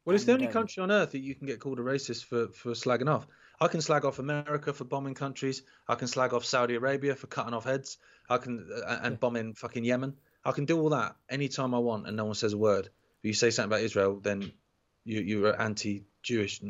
[0.06, 2.26] Well, it's the only um, country on earth that you can get called a racist
[2.26, 3.28] for, for slagging off.
[3.60, 5.62] I can slag off America for bombing countries.
[5.88, 7.98] I can slag off Saudi Arabia for cutting off heads.
[8.28, 10.16] I can uh, and bombing fucking Yemen.
[10.44, 12.90] I can do all that anytime I want, and no one says a word.
[13.22, 14.52] But you say something about Israel, then
[15.06, 16.62] you you're anti-Jewish.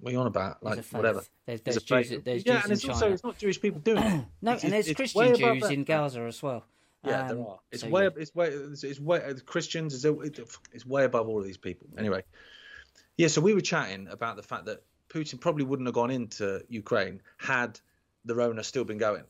[0.00, 0.62] What are you on about?
[0.62, 0.94] Like a faith.
[0.94, 1.22] whatever.
[1.46, 2.22] There's, It's there's Jews.
[2.24, 2.94] There's yeah, Jews and it's China.
[2.94, 4.24] also it's not Jewish people doing it.
[4.42, 6.64] no, It's- and there's it's Christian way Jews in Gaza as well.
[7.04, 7.60] Yeah, there Um, are.
[7.70, 8.10] It's so, way, yeah.
[8.16, 9.18] it's way, it's, it's way.
[9.24, 10.40] It's Christians, it's,
[10.72, 11.88] it's way above all of these people.
[11.96, 12.24] Anyway,
[13.16, 13.28] yeah.
[13.28, 17.22] So we were chatting about the fact that Putin probably wouldn't have gone into Ukraine
[17.36, 17.80] had
[18.24, 19.24] the Rona still been going.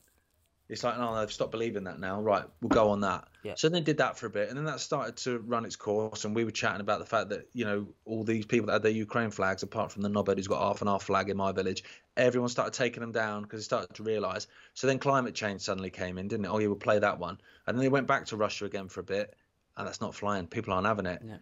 [0.69, 2.21] It's like, no, they've stopped believing that now.
[2.21, 3.27] Right, we'll go on that.
[3.43, 3.55] Yeah.
[3.55, 5.75] So then they did that for a bit, and then that started to run its
[5.75, 6.25] course.
[6.25, 8.83] And we were chatting about the fact that you know all these people that had
[8.83, 11.51] their Ukraine flags, apart from the knobhead who's got half and half flag in my
[11.51, 11.83] village,
[12.15, 14.45] everyone started taking them down because they started to realise.
[14.75, 16.49] So then climate change suddenly came in, didn't it?
[16.49, 18.99] Oh, yeah, we'll play that one, and then they went back to Russia again for
[18.99, 19.35] a bit,
[19.75, 20.45] and that's not flying.
[20.45, 21.21] People aren't having it.
[21.25, 21.37] Yeah.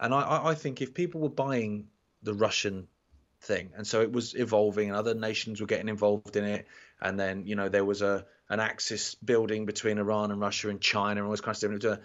[0.00, 1.86] And I, I, I think if people were buying
[2.24, 2.88] the Russian
[3.42, 6.66] thing, and so it was evolving, and other nations were getting involved in it,
[7.00, 10.78] and then you know there was a an axis building between Iran and Russia and
[10.78, 11.98] China and all this kind of stuff.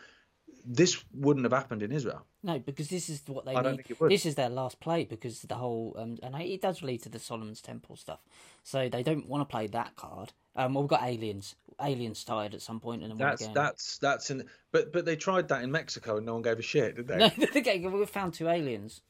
[0.70, 2.26] This wouldn't have happened in Israel.
[2.42, 3.78] No, because this is what they I don't need.
[3.80, 4.12] think it would.
[4.12, 7.20] This is their last play because the whole um, and it does lead to the
[7.20, 8.20] Solomon's Temple stuff.
[8.64, 10.32] So they don't want to play that card.
[10.56, 11.56] Um, well, we've got aliens.
[11.82, 13.54] Aliens started at some point, and then That's again.
[13.54, 14.46] that's that's in.
[14.72, 17.18] But but they tried that in Mexico and no one gave a shit, did they?
[17.38, 19.02] No, okay, we found two aliens.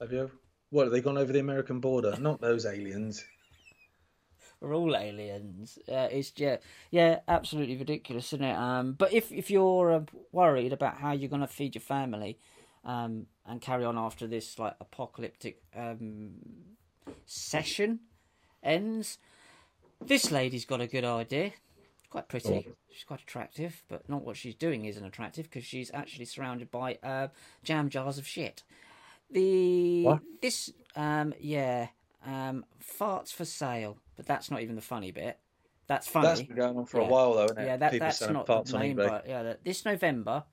[0.00, 0.30] Have you?
[0.70, 2.16] What have they gone over the American border?
[2.18, 3.24] Not those aliens.
[4.64, 5.78] We're all aliens.
[5.86, 6.56] Uh, it's yeah,
[6.90, 8.56] yeah, absolutely ridiculous, isn't it?
[8.56, 10.00] Um, but if if you're uh,
[10.32, 12.38] worried about how you're going to feed your family,
[12.84, 16.30] um, and carry on after this like apocalyptic um
[17.26, 18.00] session
[18.62, 19.18] ends,
[20.06, 21.52] this lady's got a good idea.
[22.08, 22.68] Quite pretty.
[22.90, 26.98] She's quite attractive, but not what she's doing isn't attractive because she's actually surrounded by
[27.02, 27.28] uh,
[27.64, 28.62] jam jars of shit.
[29.30, 30.22] The What?
[30.40, 31.88] this um yeah
[32.24, 35.38] um farts for sale, but that's not even the funny bit.
[35.86, 36.28] That's funny.
[36.28, 37.06] That's been going on for Yeah.
[37.06, 37.66] a while though, isn't it?
[37.66, 39.26] yeah, that, People that's not the main part.
[39.26, 40.44] Yeah, that, this November,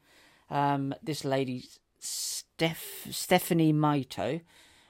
[0.50, 1.64] um, this lady
[2.00, 4.42] Steph Stephanie Matto,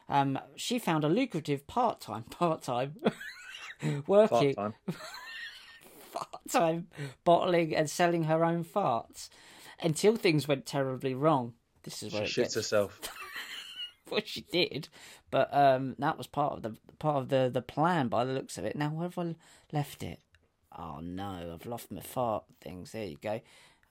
[0.09, 2.95] um, she found a lucrative part time part time
[4.07, 4.73] working Part-time.
[6.13, 6.87] part time
[7.23, 9.29] bottling and selling her own farts
[9.81, 11.53] until things went terribly wrong.
[11.83, 12.99] This is where She it shits herself.
[14.11, 14.89] what she did,
[15.29, 18.57] but um, that was part of the part of the the plan by the looks
[18.57, 18.75] of it.
[18.75, 19.35] Now where have I
[19.71, 20.19] left it?
[20.77, 22.91] Oh no, I've lost my fart things.
[22.91, 23.41] There you go.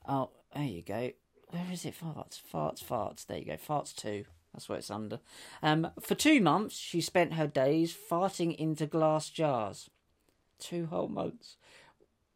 [0.07, 1.11] Oh, there you go.
[1.49, 1.95] Where is it?
[2.01, 3.25] Farts, farts, farts.
[3.25, 3.57] There you go.
[3.57, 4.25] Farts two.
[4.53, 5.19] That's what it's under.
[5.61, 9.89] Um, for two months, she spent her days farting into glass jars.
[10.59, 11.57] Two whole months.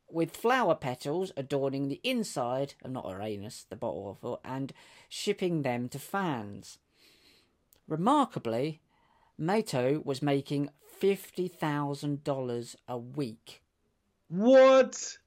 [0.09, 4.71] With flower petals adorning the inside, and not her anus, the bottle of and
[5.09, 6.77] shipping them to fans.
[7.87, 8.81] Remarkably,
[9.37, 10.69] Matto was making
[11.01, 13.61] $50,000 a week.
[14.29, 15.17] What?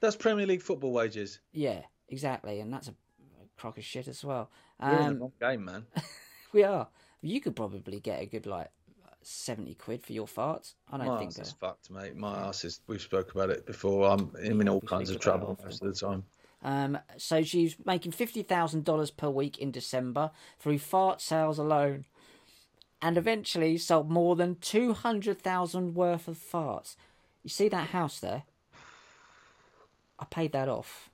[0.00, 1.40] That's Premier League football wages.
[1.52, 2.60] Yeah, exactly.
[2.60, 2.94] And that's a
[3.56, 4.50] crock of shit as well.
[4.80, 5.86] You're in the Um, wrong game, man.
[6.52, 6.88] we are.
[7.20, 8.70] You could probably get a good, like,
[9.22, 10.74] 70 quid for your farts.
[10.92, 11.42] I don't My think ass so.
[11.42, 12.14] is fucked, mate.
[12.16, 12.80] My ass is.
[12.86, 14.10] We've spoke about it before.
[14.10, 16.24] I'm, I'm in all kinds of trouble most of the time.
[16.64, 22.06] Um, so she's making $50,000 per week in December through fart sales alone.
[23.02, 26.96] And eventually sold more than 200,000 worth of farts.
[27.42, 28.44] You see that house there?
[30.18, 31.10] I paid that off.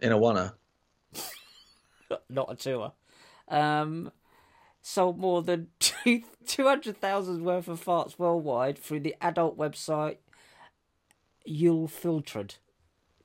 [0.00, 0.54] In a wanna.
[2.28, 2.92] not a tour.
[3.46, 4.10] Um,
[4.82, 10.16] sold more than two two hundred thousand worth of farts worldwide through the adult website
[11.46, 12.56] Unfiltrd.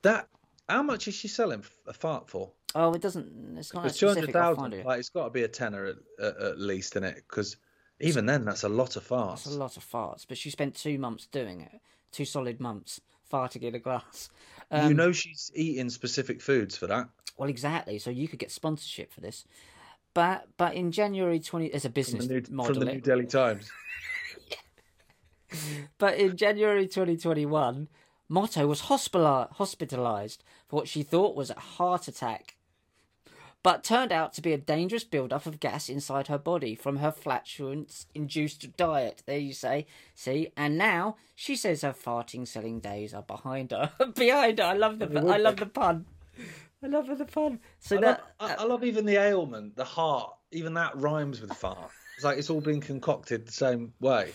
[0.02, 0.28] That
[0.68, 2.50] how much is she selling a fart for?
[2.74, 3.56] Oh, it doesn't.
[3.58, 4.86] It's not It's two hundred it.
[4.86, 7.56] Like it's got to be a tenner at, at, at least in it, because
[8.00, 9.46] even then that's a lot of farts.
[9.46, 11.80] It's a lot of farts, but she spent two months doing it.
[12.12, 13.00] Two solid months
[13.32, 14.28] farting in a glass.
[14.70, 17.08] Um, you know she's eating specific foods for that.
[17.36, 17.98] Well, exactly.
[17.98, 19.44] So you could get sponsorship for this.
[20.14, 22.74] But but in January twenty, there's a From business the, New, model.
[22.74, 22.92] from the.
[22.92, 23.70] New Delhi Times.
[25.98, 27.88] But in January 2021,
[28.28, 32.56] Matto was hospitalized for what she thought was a heart attack,
[33.62, 37.12] but turned out to be a dangerous buildup of gas inside her body from her
[37.12, 39.22] flatulence-induced diet.
[39.26, 43.92] There you say, see, and now she says her farting selling days are behind her.
[44.14, 44.64] behind her.
[44.64, 45.06] I love the.
[45.06, 46.06] I love the pun.
[46.82, 47.60] I love the pun.
[47.78, 50.32] So I that love, I, uh, I love even the ailment, the heart.
[50.52, 51.90] Even that rhymes with fart.
[52.16, 54.32] It's like it's all been concocted the same way.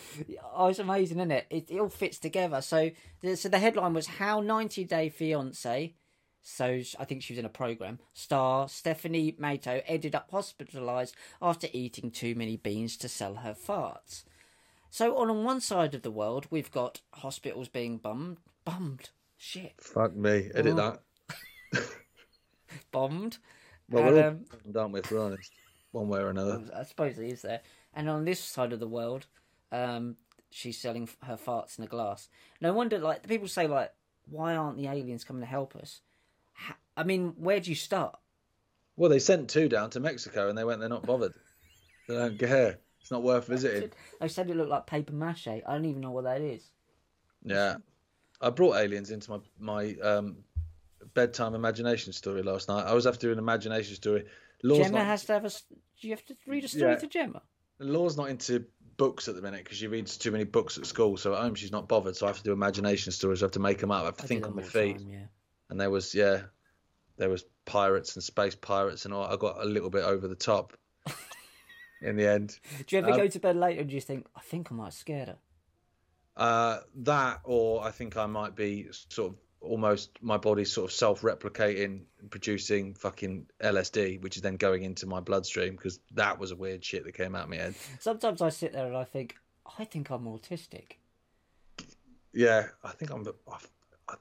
[0.54, 1.48] Oh, it's amazing, isn't it?
[1.50, 2.62] It, it all fits together.
[2.62, 5.96] So, the- so the headline was "How 90 Day Fiance."
[6.44, 6.66] So
[7.00, 8.00] I think she was in a program.
[8.14, 14.24] Star Stephanie Matto ended up hospitalised after eating too many beans to sell her farts.
[14.90, 20.16] So on one side of the world, we've got hospitals being bummed, bummed, shit, Fuck
[20.16, 20.50] me.
[20.54, 20.98] Edit Oh.
[21.74, 21.84] that.
[22.92, 23.38] bombed.
[23.90, 25.52] Well, And, we're all um, done with, we're honest.
[25.92, 26.62] One way or another.
[26.76, 27.62] I suppose it is there.
[27.94, 29.26] And on this side of the world,
[29.72, 30.16] um,
[30.50, 32.30] she's selling her farts in a glass.
[32.62, 33.92] No wonder, like the people say, like,
[34.30, 36.02] why aren't the aliens coming to help us?
[36.96, 38.18] I mean, where do you start?
[38.96, 41.34] Well, they sent two down to Mexico and they went, they're not bothered.
[42.08, 42.80] They don't care.
[43.00, 43.92] It's not worth visiting.
[44.20, 45.48] They said it looked like paper mache.
[45.48, 46.72] I don't even know what that is.
[47.44, 47.76] Yeah.
[48.42, 50.38] I brought aliens into my, my um,
[51.14, 52.86] bedtime imagination story last night.
[52.86, 54.26] I was after an imagination story.
[54.64, 55.52] Law's Gemma not, has to have a.
[56.00, 56.98] you have to read a story Yeah.
[56.98, 57.42] to Gemma?
[57.80, 58.66] Law's not into
[58.98, 61.18] books at the minute because she reads too many books at school.
[61.18, 62.16] So at home she's not bothered.
[62.16, 63.42] So I have to do imagination stories.
[63.42, 64.04] I have to make them up.
[64.04, 64.98] I have to I think on my feet.
[65.00, 65.26] time, yeah.
[65.70, 66.42] and there was yeah
[67.18, 70.34] there was pirates and space pirates and all i got a little bit over the
[70.36, 70.74] top
[72.02, 72.58] in the end
[72.88, 74.76] Do you ever Um, go to bed later and do you think, I think I
[74.76, 75.38] might have scared her?
[76.38, 80.92] uh that or i think i might be sort of almost my body's sort of
[80.92, 82.02] self-replicating
[82.32, 86.84] producing fucking lsd which is then going into my bloodstream because that was a weird
[86.84, 89.36] shit that came out of my head Sometimes I sit there and I think,
[89.80, 90.94] I think I'm autistic.
[92.34, 93.58] yeah i think i'm i,
[94.10, 94.16] I,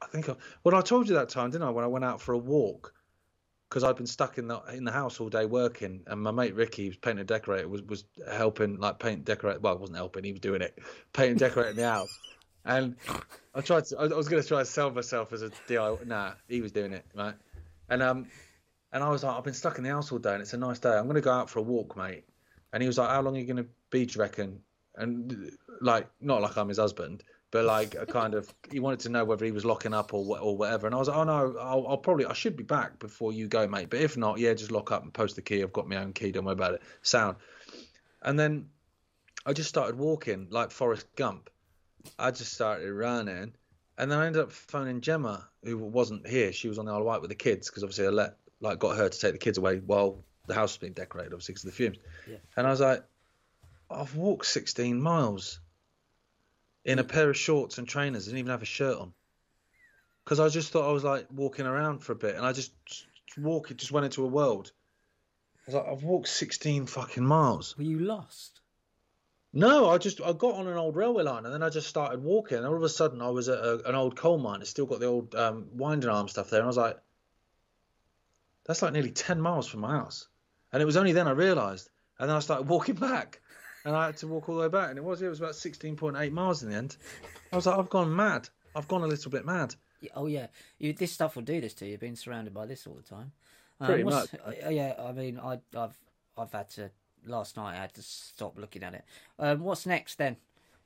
[0.00, 2.20] I think I, well i told you that time didn't i when i went out
[2.20, 2.94] for a walk
[3.68, 6.54] because I'd been stuck in the in the house all day working, and my mate
[6.54, 9.60] Ricky, who's painter decorator, was was helping like paint decorate.
[9.60, 10.78] Well, I wasn't helping; he was doing it,
[11.12, 12.08] paint and decorating the house.
[12.64, 12.96] And
[13.54, 13.98] I tried to.
[13.98, 16.06] I was going to try to sell myself as a DIY.
[16.06, 17.34] Nah, he was doing it, right?
[17.88, 18.26] And um,
[18.92, 20.58] and I was like, I've been stuck in the house all day, and it's a
[20.58, 20.90] nice day.
[20.90, 22.24] I'm going to go out for a walk, mate.
[22.72, 24.60] And he was like, How long are you going to be, do you reckon?
[24.96, 29.08] And like, not like I'm his husband, but like a kind of, he wanted to
[29.10, 30.86] know whether he was locking up or or whatever.
[30.86, 33.46] And I was like, Oh no, I'll, I'll probably, I should be back before you
[33.46, 33.90] go, mate.
[33.90, 35.62] But if not, yeah, just lock up and post the key.
[35.62, 36.32] I've got my own key.
[36.32, 36.82] Don't worry about it.
[37.02, 37.36] Sound.
[38.22, 38.68] And then
[39.46, 41.50] I just started walking like Forrest Gump.
[42.18, 43.52] I just started running,
[43.96, 46.52] and then I ended up phoning Gemma, who wasn't here.
[46.52, 48.78] She was on the Isle of Wight with the kids because obviously I let like
[48.78, 51.64] got her to take the kids away while the house was being decorated, obviously because
[51.64, 51.98] of the fumes.
[52.28, 52.36] Yeah.
[52.56, 53.04] And I was like,
[53.90, 55.60] I've walked 16 miles
[56.84, 59.12] in a pair of shorts and trainers, didn't even have a shirt on.
[60.24, 62.72] Because I just thought I was like walking around for a bit, and I just
[63.36, 64.72] walk, it just went into a world.
[65.66, 67.76] I was like, I've walked 16 fucking miles.
[67.76, 68.60] Were you lost?
[69.52, 72.22] No, I just I got on an old railway line and then I just started
[72.22, 72.58] walking.
[72.58, 74.60] And all of a sudden, I was at a, an old coal mine.
[74.60, 76.98] It's still got the old um, winding arm stuff there, and I was like,
[78.66, 80.28] "That's like nearly ten miles from my house."
[80.72, 81.88] And it was only then I realised,
[82.18, 83.40] and then I started walking back,
[83.84, 85.54] and I had to walk all the way back, and it was it was about
[85.56, 86.96] sixteen point eight miles in the end.
[87.50, 88.48] I was like, "I've gone mad.
[88.76, 89.74] I've gone a little bit mad."
[90.14, 91.96] Oh yeah, you, this stuff will do this to you.
[91.96, 93.32] Being surrounded by this all the time.
[93.80, 94.28] Um, Pretty much.
[94.44, 95.98] uh, yeah, I mean, I, I've
[96.36, 96.90] I've had to.
[97.26, 99.04] Last night I had to stop looking at it.
[99.38, 100.36] Um, what's next then?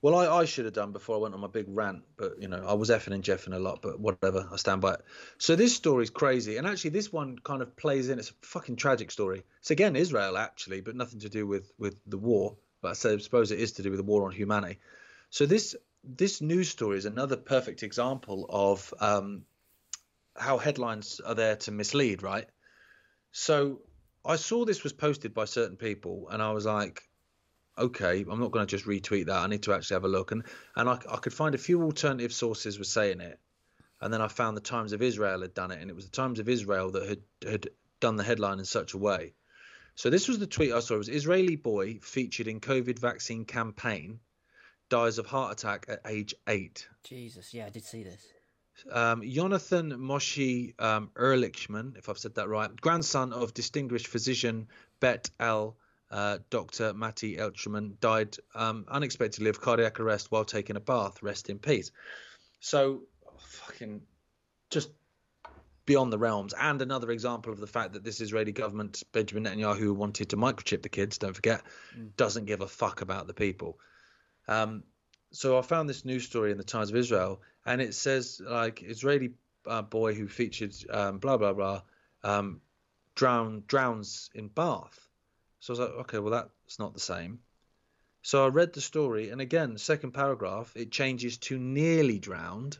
[0.02, 2.48] Well, I, I should have done before I went on my big rant, but you
[2.48, 5.00] know, I was effing and jeffing a lot, but whatever, I stand by it.
[5.38, 8.18] So this story's crazy, and actually, this one kind of plays in.
[8.18, 9.44] It's a fucking tragic story.
[9.60, 12.56] It's again Israel, actually, but nothing to do with with the war.
[12.80, 14.80] But I suppose it is to do with the war on humanity.
[15.30, 19.44] So this this news story is another perfect example of um,
[20.36, 22.48] how headlines are there to mislead, right?
[23.30, 23.82] So
[24.24, 27.02] I saw this was posted by certain people, and I was like,
[27.76, 29.42] okay, I'm not going to just retweet that.
[29.42, 30.32] I need to actually have a look.
[30.32, 30.44] And
[30.76, 33.40] and I, I could find a few alternative sources were saying it,
[34.00, 36.16] and then I found the Times of Israel had done it, and it was the
[36.16, 37.68] Times of Israel that had had
[38.00, 39.32] done the headline in such a way
[39.94, 40.94] So this was the tweet I saw.
[40.94, 44.20] It was Israeli boy featured in COVID vaccine campaign
[44.88, 46.88] dies of heart attack at age eight.
[47.04, 48.26] Jesus, yeah, I did see this.
[48.90, 54.68] Um, Jonathan Moshe um, Ehrlichman, if I've said that right, grandson of distinguished physician
[55.00, 55.76] Bet El
[56.10, 56.92] uh, Dr.
[56.92, 61.22] Matti Ehrlichman, died um, unexpectedly of cardiac arrest while taking a bath.
[61.22, 61.90] Rest in peace.
[62.60, 63.02] So,
[63.38, 64.02] fucking
[64.70, 64.90] just
[65.84, 66.54] beyond the realms.
[66.58, 70.36] And another example of the fact that this Israeli government, Benjamin Netanyahu, who wanted to
[70.36, 71.62] microchip the kids, don't forget,
[71.96, 72.14] mm.
[72.16, 73.78] doesn't give a fuck about the people.
[74.48, 74.84] Um,
[75.32, 78.82] so I found this news story in the Times of Israel, and it says like
[78.82, 79.30] Israeli
[79.66, 81.82] uh, boy who featured um, blah blah blah
[82.24, 82.60] um,
[83.14, 85.08] drown drowns in bath.
[85.60, 87.40] So I was like, okay, well that's not the same.
[88.22, 92.78] So I read the story, and again, second paragraph, it changes to nearly drowned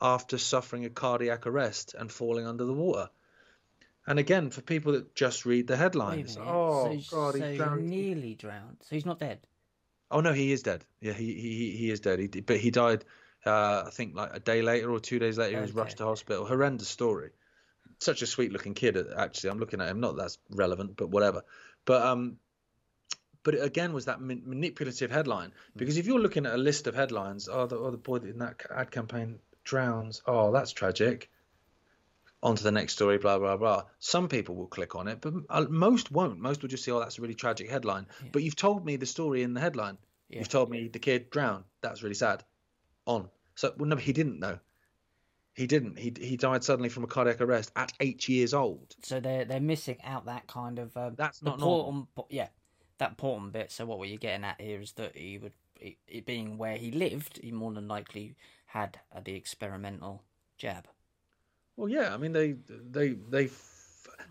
[0.00, 3.08] after suffering a cardiac arrest and falling under the water.
[4.06, 7.88] And again, for people that just read the headlines, oh so, god, so he drowned.
[7.88, 8.76] nearly drowned.
[8.82, 9.38] So he's not dead.
[10.10, 10.84] Oh no, he is dead.
[11.00, 12.18] Yeah, he he he is dead.
[12.18, 13.04] He, but he died,
[13.46, 15.56] uh, I think, like a day later or two days later.
[15.56, 15.56] Okay.
[15.56, 16.46] He was rushed to hospital.
[16.46, 17.30] Horrendous story.
[17.98, 18.96] Such a sweet looking kid.
[19.16, 20.00] Actually, I'm looking at him.
[20.00, 21.42] Not that's relevant, but whatever.
[21.84, 22.38] But um,
[23.44, 25.78] but it again was that manipulative headline hmm.
[25.78, 28.38] because if you're looking at a list of headlines, oh the, oh, the boy in
[28.38, 30.22] that ad campaign drowns.
[30.26, 31.30] Oh, that's tragic.
[32.42, 33.84] On to the next story, blah blah blah.
[34.00, 36.38] Some people will click on it, but uh, most won't.
[36.38, 38.28] Most will just say, "Oh, that's a really tragic headline." Yeah.
[38.32, 39.96] But you've told me the story in the headline.
[40.28, 40.40] Yeah.
[40.40, 41.64] You've told me the kid drowned.
[41.80, 42.44] That's really sad.
[43.06, 43.28] On.
[43.54, 44.58] So, well, no, he didn't know.
[45.54, 45.98] He didn't.
[45.98, 48.96] He he died suddenly from a cardiac arrest at eight years old.
[49.02, 50.96] So they're they're missing out that kind of.
[50.96, 52.08] Uh, That's not important.
[52.28, 52.48] Yeah,
[52.98, 53.70] that important bit.
[53.70, 56.76] So what were you getting at here is that he would, it, it being where
[56.76, 58.34] he lived, he more than likely
[58.66, 60.22] had uh, the experimental
[60.58, 60.88] jab.
[61.76, 62.12] Well, yeah.
[62.12, 63.50] I mean, they they they.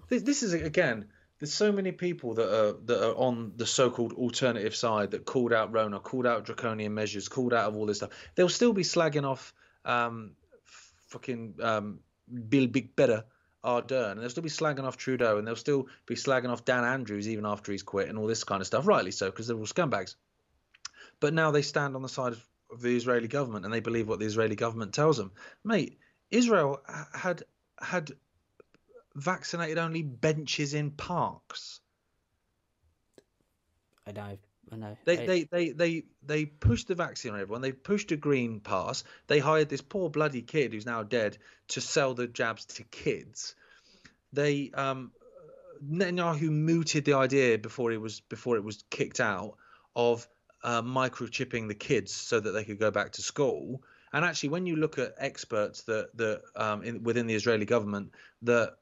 [0.09, 1.05] This, this is again.
[1.43, 5.51] There's so many people that are that are on the so-called alternative side that called
[5.51, 8.11] out Rona, called out draconian measures, called out of all this stuff.
[8.35, 10.37] They'll still be slagging off um,
[11.07, 11.99] fucking um,
[12.47, 13.25] Bill Big Better
[13.61, 16.85] Ardern, and they'll still be slagging off Trudeau, and they'll still be slagging off Dan
[16.85, 18.87] Andrews even after he's quit, and all this kind of stuff.
[18.87, 20.15] Rightly so, because they're all scumbags.
[21.19, 24.07] But now they stand on the side of, of the Israeli government, and they believe
[24.07, 25.33] what the Israeli government tells them.
[25.65, 25.99] Mate,
[26.31, 26.81] Israel
[27.13, 27.43] had
[27.81, 28.13] had
[29.15, 31.79] vaccinated only benches in parks.
[34.07, 34.37] I know.
[34.71, 34.97] I know.
[35.05, 35.25] They, I...
[35.25, 37.61] they, they, they, they pushed the vaccine on everyone.
[37.61, 39.03] They pushed a green pass.
[39.27, 41.37] They hired this poor bloody kid who's now dead
[41.69, 43.55] to sell the jabs to kids.
[44.31, 45.11] They um,
[45.87, 49.57] Netanyahu mooted the idea before it was before it was kicked out
[49.95, 50.27] of
[50.63, 53.83] uh, microchipping the kids so that they could go back to school.
[54.11, 58.13] And actually, when you look at experts that that um, in, within the Israeli government
[58.43, 58.75] that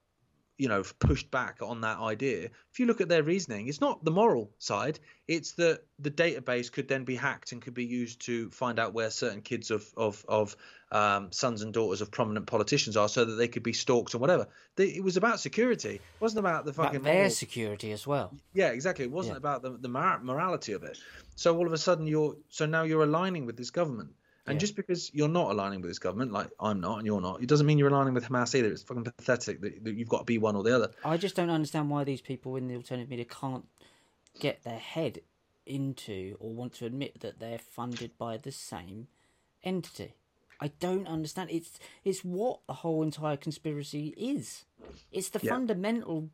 [0.61, 2.49] you know pushed back on that idea.
[2.71, 6.71] If you look at their reasoning it's not the moral side it's that the database
[6.71, 9.91] could then be hacked and could be used to find out where certain kids of
[9.97, 10.55] of of
[10.91, 14.21] um, sons and daughters of prominent politicians are so that they could be stalked and
[14.21, 14.47] whatever.
[14.75, 15.95] They, it was about security.
[15.95, 17.29] It wasn't about the fucking about their moral.
[17.31, 18.31] security as well.
[18.53, 19.05] Yeah exactly.
[19.05, 19.37] It wasn't yeah.
[19.37, 20.99] about the, the morality of it.
[21.35, 24.11] So all of a sudden you're so now you're aligning with this government
[24.51, 24.59] and yeah.
[24.59, 27.47] just because you're not aligning with this government, like I'm not and you're not, it
[27.47, 28.69] doesn't mean you're aligning with Hamas either.
[28.69, 30.91] It's fucking pathetic that, that you've got to be one or the other.
[31.05, 33.65] I just don't understand why these people in the alternative media can't
[34.39, 35.21] get their head
[35.65, 39.07] into or want to admit that they're funded by the same
[39.63, 40.15] entity.
[40.59, 41.49] I don't understand.
[41.49, 44.65] It's it's what the whole entire conspiracy is.
[45.11, 45.51] It's the yeah.
[45.51, 46.29] fundamental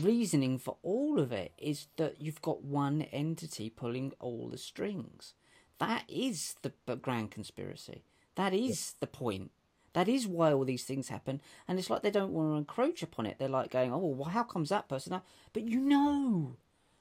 [0.00, 5.34] reasoning for all of it is that you've got one entity pulling all the strings.
[5.80, 8.04] That is the grand conspiracy.
[8.36, 9.50] That is the point.
[9.92, 11.40] That is why all these things happen.
[11.66, 13.38] And it's like they don't want to encroach upon it.
[13.38, 15.14] They're like going, oh, well, how comes that person?
[15.14, 15.24] Out?
[15.52, 16.56] But you know.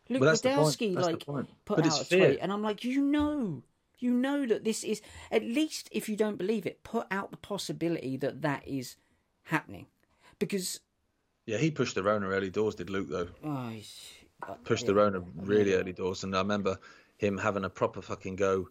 [0.10, 2.40] Luke well, Rudkowski, like, put but out a tweet.
[2.42, 3.62] And I'm like, you know.
[4.00, 7.38] You know that this is, at least if you don't believe it, put out the
[7.38, 8.96] possibility that that is
[9.44, 9.88] happening.
[10.40, 10.80] Because.
[11.46, 13.28] Yeah, he pushed the Rona early doors, did Luke, though.
[13.44, 13.74] Oh,
[14.64, 14.88] pushed yeah.
[14.88, 16.24] the Rona really early doors.
[16.24, 16.80] And I remember
[17.20, 18.70] him having a proper fucking go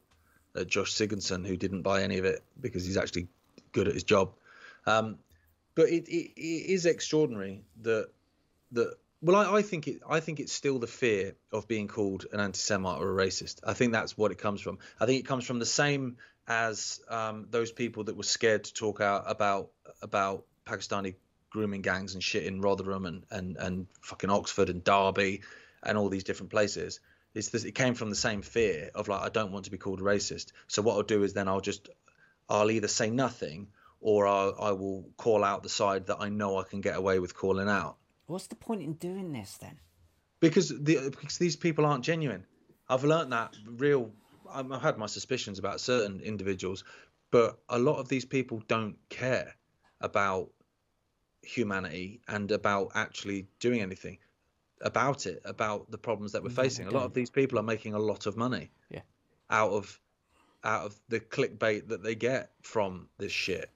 [0.57, 3.29] at Josh Sigurdson, who didn't buy any of it because he's actually
[3.73, 4.33] good at his job.
[4.87, 5.19] Um,
[5.75, 8.09] but it, it, it is extraordinary that
[8.73, 10.01] that well, I, I, think it.
[10.09, 13.61] I think it's still the fear of being called an anti-Semite or a racist.
[13.65, 14.79] I think that's what it comes from.
[15.01, 18.75] I think it comes from the same as um, those people that were scared to
[18.75, 19.71] talk out about
[20.03, 21.15] about Pakistani
[21.51, 25.43] grooming gangs and shit in Rotherham and and and fucking Oxford and Derby
[25.83, 27.01] and all these different places.
[27.35, 29.79] It's this, it came from the same fear of like I don't want to be
[29.79, 30.53] called racist.
[30.67, 31.89] So what I'll do is then I'll just
[32.49, 33.69] I'll either say nothing
[34.01, 37.19] or I'll, I will call out the side that I know I can get away
[37.19, 37.97] with calling out.
[38.27, 39.79] What's the point in doing this then?
[40.41, 42.45] because the because these people aren't genuine.
[42.89, 44.11] I've learned that real.
[44.51, 46.85] I've had my suspicions about certain individuals,
[47.31, 49.55] but a lot of these people don't care
[50.01, 50.51] about
[51.43, 54.19] humanity and about actually doing anything
[54.81, 56.87] about it, about the problems that we're No, facing.
[56.87, 58.71] A lot of these people are making a lot of money.
[58.91, 59.03] Yeah.
[59.51, 60.01] Out of
[60.65, 63.71] out of the clickbait that they get from this shit.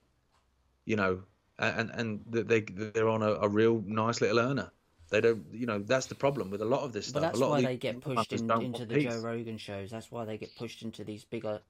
[0.85, 1.23] You know,
[1.59, 4.71] and and they they're on a, a real nice little earner.
[5.11, 7.23] They don't, you know, that's the problem with a lot of this But stuff.
[7.23, 9.13] that's a lot why they get pushed in, into the peace.
[9.13, 9.91] Joe Rogan shows.
[9.91, 11.61] That's why they get pushed into these bigger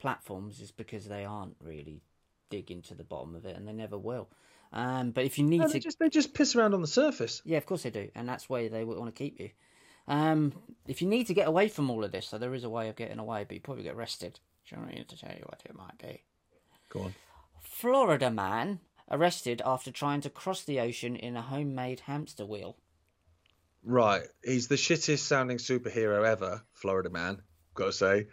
[0.00, 2.02] platforms, is because they aren't really
[2.50, 4.28] digging to the bottom of it, and they never will.
[4.72, 6.86] Um, but if you need No, to, they just they just piss around on the
[6.86, 7.42] surface.
[7.44, 9.50] yeah, of course they do, and that's why they want to keep you.
[10.06, 10.52] Um,
[10.86, 12.88] if you need to get away from all of this, so there is a way
[12.88, 14.38] of getting away, but you probably get arrested.
[14.68, 16.22] Do you want me to tell you what it might be?
[16.88, 17.14] Go on.
[17.60, 22.76] Florida man arrested after trying to cross the ocean in a homemade hamster wheel.
[23.82, 27.42] Right, he's the shittest sounding superhero ever, Florida man.
[27.74, 28.26] Got to say.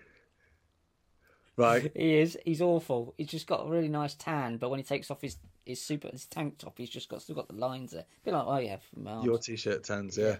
[1.55, 2.37] Right, He is.
[2.45, 3.15] He's awful.
[3.17, 6.07] He's just got a really nice tan, but when he takes off his his super
[6.09, 8.05] his tank top, he's just got still got the lines there.
[8.23, 10.37] Be like, oh yeah, from my your t-shirt tans, yeah.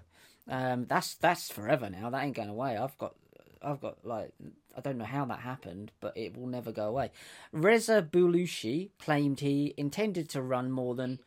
[0.50, 2.10] Um, that's that's forever now.
[2.10, 2.78] That ain't going away.
[2.78, 3.16] I've got,
[3.62, 4.32] I've got like,
[4.76, 7.12] I don't know how that happened, but it will never go away.
[7.52, 11.20] Reza Baluchi claimed he intended to run more than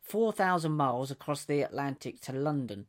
[0.00, 2.86] four thousand miles across the Atlantic to London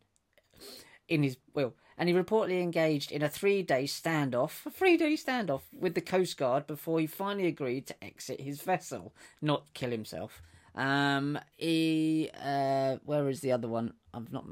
[1.07, 5.95] in his will, and he reportedly engaged in a three-day standoff, a three-day standoff with
[5.95, 10.41] the Coast Guard before he finally agreed to exit his vessel, not kill himself.
[10.75, 13.93] Um, he, uh, where is the other one?
[14.13, 14.45] I've not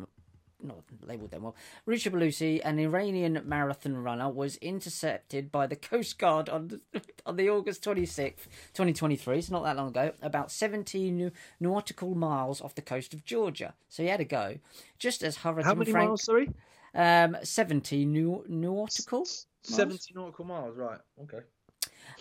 [0.64, 1.56] not labelled them well.
[1.86, 6.82] Richard Baluchi, an Iranian marathon runner, was intercepted by the Coast Guard on the,
[7.26, 12.76] on the August 26th, 2023, it's not that long ago, about 17 nautical miles off
[12.76, 13.74] the coast of Georgia.
[13.90, 14.60] So he had to go.
[14.98, 16.50] Just as Hurricane How many Frank, miles, sorry?
[16.96, 19.26] Um, 70 new, nautical.
[19.64, 21.00] 70 nautical miles, right.
[21.24, 21.40] Okay.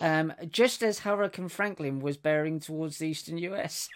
[0.01, 3.89] Um, just as Hurricane Franklin was bearing towards the eastern US.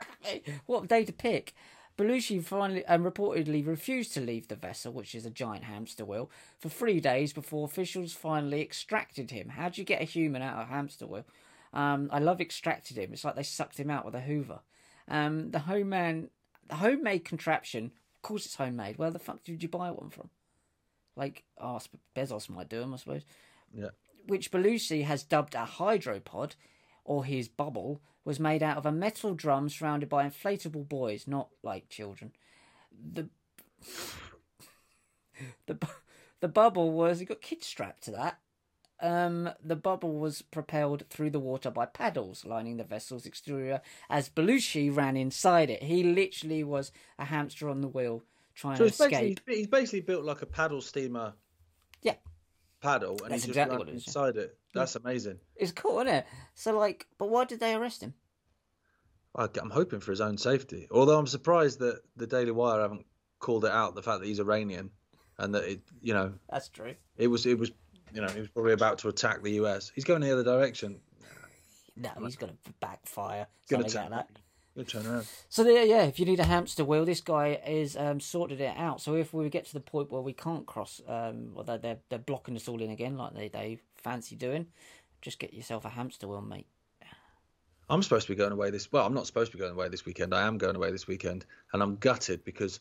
[0.66, 1.54] what day to pick?
[1.98, 6.30] Baluchi finally and reportedly refused to leave the vessel, which is a giant hamster wheel,
[6.58, 9.50] for three days before officials finally extracted him.
[9.50, 11.26] How do you get a human out of a hamster wheel?
[11.74, 13.12] Um, I love extracted him.
[13.12, 14.60] It's like they sucked him out with a Hoover.
[15.08, 16.28] Um, the homeman,
[16.68, 17.92] the homemade contraption.
[18.22, 18.98] Of course, it's homemade.
[18.98, 20.30] Where the fuck did you buy one from?
[21.16, 21.80] Like, oh,
[22.14, 23.24] Bezos might do them, I suppose
[23.74, 23.88] Yeah.
[24.28, 26.54] which Baluchi has dubbed a hydropod,
[27.04, 31.48] or his bubble, was made out of a metal drum surrounded by inflatable boys, not
[31.64, 32.30] like children.
[32.92, 33.28] The
[35.66, 35.76] the
[36.38, 38.38] the bubble was he got kids strapped to that.
[39.02, 44.28] Um, the bubble was propelled through the water by paddles lining the vessel's exterior as
[44.28, 45.82] Baluchi ran inside it.
[45.82, 48.22] He literally was a hamster on the wheel
[48.54, 49.40] trying So to he's basically, escape.
[49.48, 51.32] he's basically built like a paddle steamer
[52.02, 52.14] Yeah,
[52.80, 54.10] paddle and That's he just exactly ran it is, yeah.
[54.10, 54.56] inside it.
[54.72, 55.38] That's amazing.
[55.56, 56.26] it's cool, isn't it?
[56.54, 58.14] So like, but why did they arrest him?
[59.34, 60.86] I'm hoping for his own safety.
[60.90, 63.06] Although I'm surprised that the Daily Wire haven't
[63.38, 64.90] called it out the fact that he's Iranian
[65.38, 66.94] and that it, you know, That's true.
[67.16, 67.72] it was it was,
[68.14, 69.90] you know, he was probably about to attack the US.
[69.94, 71.00] He's going the other direction.
[71.96, 73.46] No, he's gonna backfire.
[73.68, 74.38] Gonna Something like that.
[74.74, 75.26] He'll turn around.
[75.50, 78.74] So there, yeah, if you need a hamster wheel, this guy is um, sorted it
[78.76, 79.02] out.
[79.02, 82.18] So if we get to the point where we can't cross, um, they're, they're they're
[82.18, 84.66] blocking us all in again, like they they fancy doing,
[85.20, 86.66] just get yourself a hamster wheel, mate.
[87.90, 88.90] I'm supposed to be going away this.
[88.90, 90.34] Well, I'm not supposed to be going away this weekend.
[90.34, 91.44] I am going away this weekend,
[91.74, 92.80] and I'm gutted because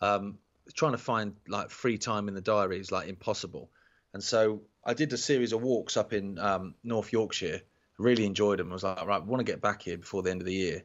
[0.00, 0.38] um,
[0.74, 3.70] trying to find like free time in the diary is like impossible.
[4.18, 7.60] And so I did a series of walks up in um, North Yorkshire.
[7.98, 8.70] Really enjoyed them.
[8.70, 10.52] I was like, right, I want to get back here before the end of the
[10.52, 10.82] year.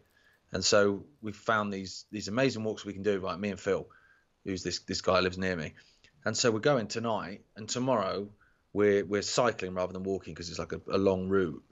[0.51, 3.19] And so we found these these amazing walks we can do.
[3.19, 3.87] Right, me and Phil,
[4.45, 5.73] who's this this guy lives near me,
[6.23, 8.29] and so we're going tonight and tomorrow.
[8.71, 11.63] We're we're cycling rather than walking because it's like a, a long route.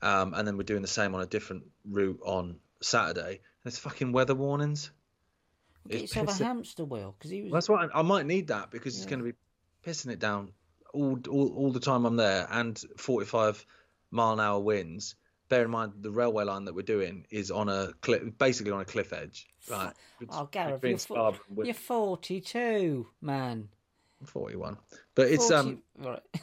[0.00, 3.40] Um, and then we're doing the same on a different route on Saturday.
[3.64, 4.92] And it's fucking weather warnings.
[5.88, 7.52] Get It's yourself a hamster wheel because he was.
[7.52, 9.36] That's what I, I might need that because it's going to be
[9.84, 10.52] pissing it down
[10.92, 13.64] all, all all the time I'm there and 45
[14.10, 15.14] mile an hour winds.
[15.48, 18.80] Bear in mind the railway line that we're doing is on a cliff, basically on
[18.80, 19.46] a cliff edge.
[19.70, 19.92] Right.
[20.30, 23.68] Oh, Gareth, you're, fo- Scarborough and Wi- you're forty-two, man.
[24.24, 24.76] 41.
[25.14, 26.22] But it's 40 um right.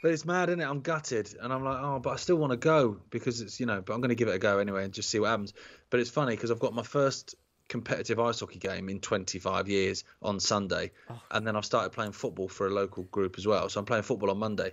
[0.00, 0.64] But it's mad, isn't it?
[0.64, 3.66] I'm gutted, and I'm like, oh, but I still want to go because it's you
[3.66, 3.80] know.
[3.80, 5.54] But I'm going to give it a go anyway and just see what happens.
[5.90, 7.34] But it's funny because I've got my first
[7.68, 11.20] competitive ice hockey game in 25 years on Sunday, Oh.
[11.30, 13.68] and then I've started playing football for a local group as well.
[13.68, 14.72] So I'm playing football on Monday.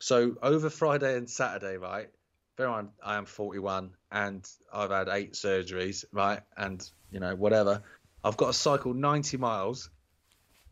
[0.00, 2.08] So over Friday and Saturday, right?
[2.56, 6.40] Bear in mind, I am 41 and I've had eight surgeries, right?
[6.56, 7.82] And you know whatever.
[8.22, 9.90] I've got to cycle 90 miles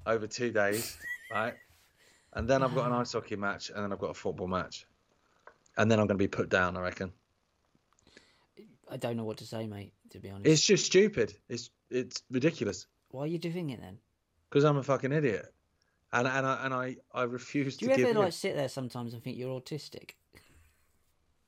[0.06, 0.96] over two days,
[1.30, 1.54] right?
[2.34, 4.86] And then I've got an ice hockey match, and then I've got a football match,
[5.76, 6.76] and then I'm going to be put down.
[6.76, 7.12] I reckon.
[8.90, 9.92] I don't know what to say, mate.
[10.12, 11.34] To be honest, It's just stupid.
[11.48, 13.98] It's it's ridiculous why are you doing it then?
[14.48, 15.46] because I'm a fucking idiot,
[16.12, 18.24] and and I and I I refuse Do to you give ever in.
[18.24, 20.12] like sit there sometimes and think you're autistic?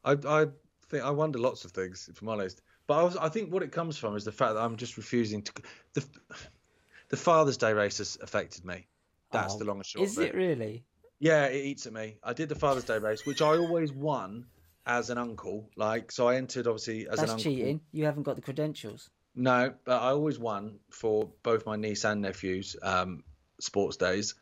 [0.05, 0.47] I I
[0.89, 2.61] think I wonder lots of things, if I'm honest.
[2.87, 4.97] But I, was, I think what it comes from is the fact that I'm just
[4.99, 5.53] refusing to.
[5.95, 6.05] The
[7.09, 8.87] the Father's Day race has affected me.
[9.31, 10.85] That's Oh, the long and short Is it really?
[11.19, 12.17] Yeah, it eats at me.
[12.23, 14.47] I did the Father's Day race, which I always won
[14.87, 15.71] as an uncle.
[15.77, 17.43] Like, so I entered obviously as That's an uncle.
[17.43, 17.81] cheating.
[17.93, 19.11] You haven't got the credentials.
[19.35, 23.25] No, but I always won for both my niece and nephews um,
[23.61, 24.35] sports days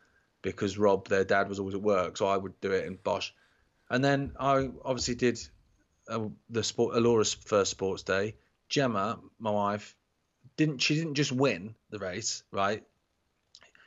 [0.43, 3.31] because Rob, their dad, was always at work, so I would do it in Bosch.
[3.89, 5.41] And then I obviously did
[6.09, 8.37] uh, the sport, Alora's first sports day.
[8.69, 9.95] Gemma, my wife,
[10.57, 12.83] didn't she didn't just win the race, right?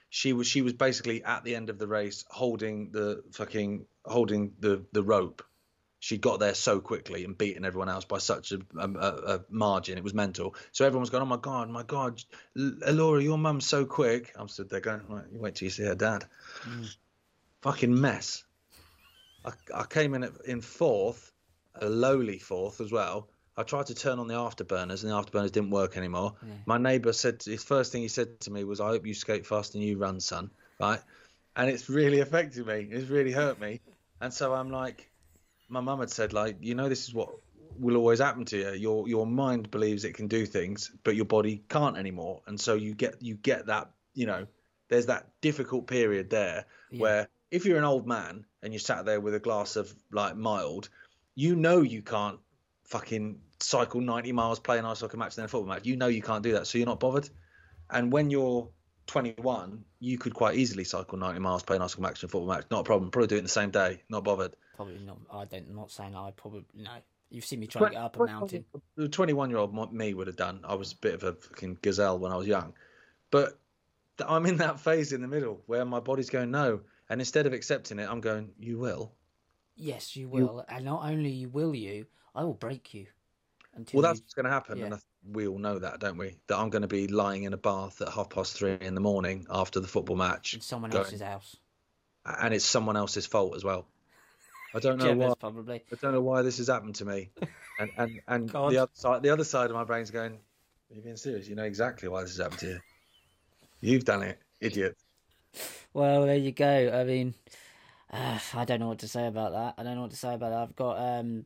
[0.09, 4.53] She was she was basically at the end of the race holding the fucking holding
[4.59, 5.43] the the rope.
[5.99, 9.97] She got there so quickly and beating everyone else by such a, a, a margin.
[9.97, 10.55] It was mental.
[10.71, 12.21] So everyone was going, "Oh my god, my god,
[12.57, 15.71] L- Alora, your mum's so quick." I'm stood there going, right, "You wait till you
[15.71, 16.25] see her dad."
[16.63, 16.95] Mm.
[17.61, 18.43] Fucking mess.
[19.43, 21.31] I, I came in at, in fourth,
[21.75, 23.29] a lowly fourth as well.
[23.57, 26.35] I tried to turn on the afterburners, and the afterburners didn't work anymore.
[26.45, 26.53] Yeah.
[26.65, 29.47] My neighbour said his first thing he said to me was, "I hope you skate
[29.47, 30.99] fast and you run, son." Right,
[31.55, 32.87] and it's really affected me.
[32.91, 33.81] It's really hurt me,
[34.19, 35.09] and so I'm like,
[35.67, 37.29] my mum had said, like, you know, this is what
[37.77, 38.71] will always happen to you.
[38.71, 42.75] Your your mind believes it can do things, but your body can't anymore, and so
[42.75, 44.47] you get you get that, you know,
[44.89, 47.01] there's that difficult period there Yeah.
[47.01, 50.35] where if you're an old man and you sat there with a glass of like
[50.35, 50.89] mild,
[51.35, 52.39] you know you can't
[52.83, 55.85] fucking cycle 90 miles, play an ice hockey match, and then a football match.
[55.85, 57.29] You know you can't do that, so you're not bothered.
[57.89, 58.69] And when you're
[59.07, 62.65] 21, you could quite easily cycle 90 miles, play an ice match, and football match.
[62.69, 63.09] Not a problem.
[63.09, 64.03] Probably do it in the same day.
[64.07, 64.55] Not bothered.
[64.75, 65.17] Probably not.
[65.33, 65.67] I don't.
[65.67, 66.91] I'm not saying I probably no.
[67.31, 68.65] You've seen me try to get up a mountain.
[68.95, 70.59] The 21 year old me would have done.
[70.63, 72.73] I was a bit of a fucking gazelle when I was young,
[73.31, 73.57] but
[74.25, 77.53] I'm in that phase in the middle where my body's going no, and instead of
[77.53, 79.11] accepting it, I'm going you will.
[79.75, 80.63] Yes, you will.
[80.69, 83.07] And not only will you, I will break you.
[83.73, 84.23] Until Well, that's you...
[84.23, 84.93] what's going to happen, and.
[84.93, 84.99] I,
[85.31, 86.35] we all know that, don't we?
[86.47, 89.01] That I'm going to be lying in a bath at half past three in the
[89.01, 91.55] morning after the football match, in someone going- else's house.
[92.25, 93.87] and it's someone else's fault as well.
[94.73, 95.33] I don't know Gemma's why.
[95.39, 95.83] probably.
[95.91, 97.29] I don't know why this has happened to me,
[97.79, 98.71] and and and God.
[98.71, 101.47] the other side, the other side of my brain's going, "Are you being serious?
[101.47, 102.79] You know exactly why this has happened to you.
[103.81, 104.97] You've done it, idiot."
[105.93, 106.91] Well, there you go.
[106.93, 107.33] I mean,
[108.11, 109.75] uh, I don't know what to say about that.
[109.77, 110.59] I don't know what to say about that.
[110.63, 111.45] I've got, um,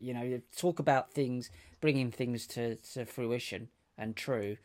[0.00, 1.50] you know, you talk about things,
[1.84, 3.68] bringing things to, to fruition
[3.98, 4.56] and true.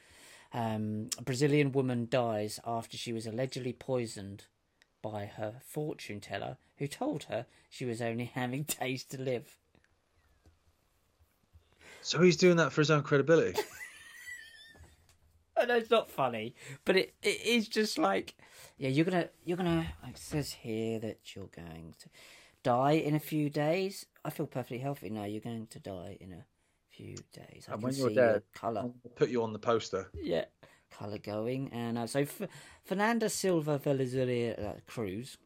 [0.54, 4.46] Um, a Brazilian woman dies after she was allegedly poisoned
[5.02, 9.58] by her fortune teller, who told her she was only having days to live.
[12.02, 13.60] So he's doing that for his own credibility.
[15.58, 16.56] I know it's not funny,
[16.86, 18.34] but it, it is just like,
[18.78, 19.88] yeah, you're gonna you're gonna.
[20.08, 22.10] It says here that you're going to
[22.64, 24.06] die in a few days.
[24.24, 25.26] I feel perfectly healthy now.
[25.26, 26.46] You're going to die in a
[27.00, 27.66] few days.
[27.70, 28.82] I And when you're your dead- colour.
[28.82, 30.10] I'll put you on the poster.
[30.22, 30.46] Yeah,
[30.92, 31.70] colour going.
[31.72, 32.42] And uh, so F-
[32.84, 35.38] Fernanda Silva Venezuela uh, Cruz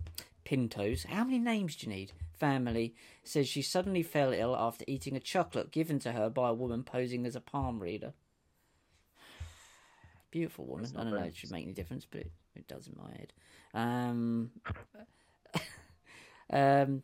[0.46, 1.04] Pintos.
[1.04, 2.12] How many names do you need?
[2.40, 6.54] Family says she suddenly fell ill after eating a chocolate given to her by a
[6.54, 8.14] woman posing as a palm reader.
[10.32, 10.90] Beautiful woman.
[10.98, 13.12] I don't know if it should make any difference, but it, it does in my
[13.12, 13.34] head.
[13.76, 14.52] Um,
[16.52, 17.04] um,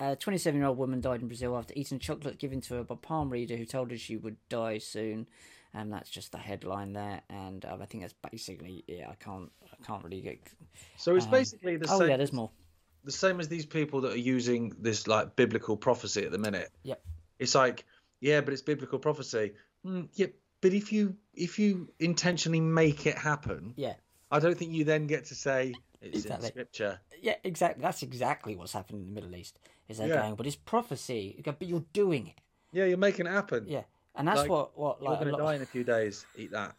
[0.00, 2.94] a 27 year old woman died in Brazil after eating chocolate given to her by
[2.94, 5.26] a palm reader who told her she would die soon.
[5.74, 7.20] And that's just the headline there.
[7.28, 10.38] And um, I think that's basically, yeah, I can't, I can't really get.
[10.96, 12.08] So it's Um, basically the Oh, same.
[12.08, 12.50] yeah, there's more.
[13.04, 16.70] the same as these people that are using this like biblical prophecy at the minute.
[16.84, 17.02] Yep.
[17.38, 17.84] It's like,
[18.20, 19.52] yeah, but it's biblical prophecy.
[19.84, 20.26] Mm, yeah,
[20.62, 23.94] but if you if you intentionally make it happen, Yeah.
[24.30, 26.46] I don't think you then get to say it's Exactly.
[26.46, 27.00] in scripture.
[27.22, 27.82] Yeah, exactly.
[27.82, 29.58] That's exactly what's happening in the Middle East.
[29.88, 30.22] Is they're Yeah.
[30.22, 31.34] going, but it's prophecy.
[31.36, 32.40] You go, but you're doing it.
[32.72, 33.64] Yeah, you're making it happen.
[33.68, 33.84] Yeah,
[34.14, 36.26] and that's Like, what what You're going to die in a few days.
[36.36, 36.74] Eat that.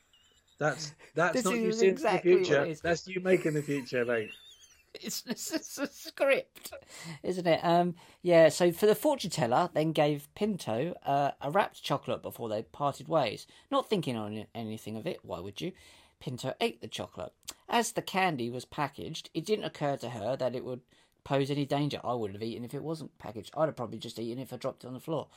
[0.59, 2.75] That's that's not you seeing exactly the future.
[2.81, 4.31] That's you making the future, mate.
[4.95, 6.73] it's, it's, it's a script,
[7.21, 7.59] isn't it?
[7.63, 7.93] Um,
[8.23, 8.49] yeah.
[8.49, 13.07] So for the fortune teller, then gave Pinto uh, a wrapped chocolate before they parted
[13.07, 15.19] ways, not thinking on anything of it.
[15.23, 15.73] Why would you?
[16.19, 17.31] Pinto ate the chocolate.
[17.69, 20.81] As the candy was packaged, it didn't occur to her that it would
[21.23, 21.99] pose any danger.
[22.03, 23.51] I would have eaten if it wasn't packaged.
[23.57, 25.27] I'd have probably just eaten if I dropped it on the floor.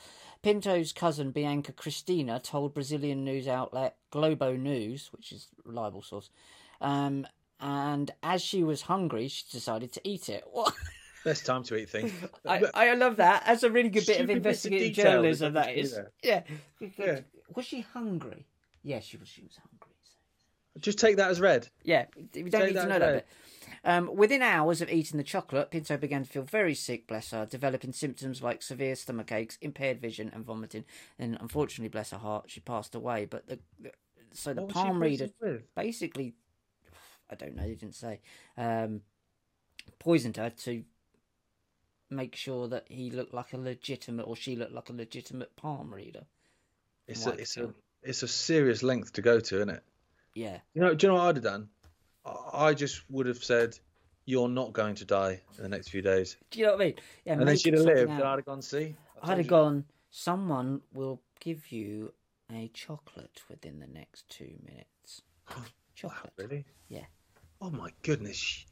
[0.43, 6.31] Pinto's cousin Bianca Cristina told Brazilian news outlet Globo News, which is a reliable source,
[6.81, 7.27] um,
[7.61, 10.45] and as she was hungry, she decided to eat it.
[10.53, 10.73] What?
[11.23, 12.13] Best time to eat things.
[12.49, 13.45] I, I love that.
[13.47, 15.53] That's a really good bit of Stupid bits of investigative journalism.
[15.53, 16.01] that is.
[16.23, 16.45] Yeah.
[16.97, 17.21] Yeah.
[17.55, 18.47] Was she hungry?
[18.83, 19.29] Yeah, she was.
[19.29, 19.90] She was hungry.
[20.79, 21.69] Just take that as read.
[21.83, 23.27] Yeah, we don't Say need to know that bit.
[23.83, 27.47] Um, within hours of eating the chocolate, Pinto began to feel very sick, bless her,
[27.47, 30.85] developing symptoms like severe stomach aches, impaired vision, and vomiting.
[31.19, 33.25] And unfortunately, bless her heart, she passed away.
[33.25, 33.93] But the, the
[34.33, 35.31] so the What palm reader
[35.75, 36.35] basically,
[37.31, 38.21] I don't know, they didn't say,
[38.57, 39.01] um,
[39.99, 40.85] poisoned her to
[42.11, 45.93] make sure that he looked like a legitimate, or she looked like a legitimate palm
[45.93, 46.25] reader.
[47.09, 49.83] It's a, it's a, it's a serious length to go to, isn't it?
[50.35, 51.69] Yeah, You know, do you know what I'd have done?
[52.25, 53.79] I- just would have said,
[54.27, 56.85] "You're not going to die in the next few days," do you know what I
[56.85, 56.95] mean?
[57.25, 60.83] Yeah, and then she'd have lived, I'd have gone, "See, I'd have you." gone, someone
[60.93, 62.13] will give you
[62.53, 65.23] a chocolate within the next two minutes.
[65.57, 65.65] Wow,
[65.95, 66.33] Chocolate.
[66.37, 66.65] really?
[66.89, 67.05] Yeah.
[67.61, 68.65] Oh my goodness,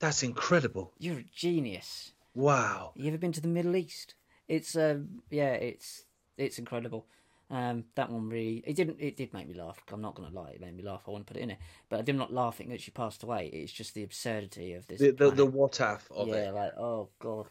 [0.00, 0.92] that's incredible!
[0.98, 2.12] You're a genius.
[2.34, 2.92] Wow.
[2.94, 4.14] You ever been to the Middle East?
[4.48, 6.04] It's um yeah, it's
[6.36, 7.06] it's incredible.
[7.52, 9.78] Um, that one really it didn't it did make me laugh.
[9.92, 11.02] I'm not gonna lie, it made me laugh.
[11.06, 11.58] I want to put it in it,
[11.90, 13.48] but I'm not laughing that she passed away.
[13.48, 15.00] It's just the absurdity of this.
[15.00, 16.54] The the, the what if of yeah, it.
[16.54, 17.48] like oh god,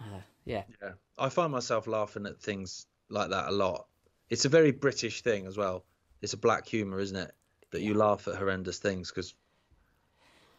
[0.00, 3.86] uh, yeah, Yeah, I find myself laughing at things like that a lot.
[4.28, 5.84] It's a very British thing as well.
[6.20, 7.32] It's a black humour, isn't it?
[7.70, 9.34] That you laugh at horrendous things because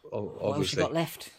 [0.04, 1.30] what else you obviously got left?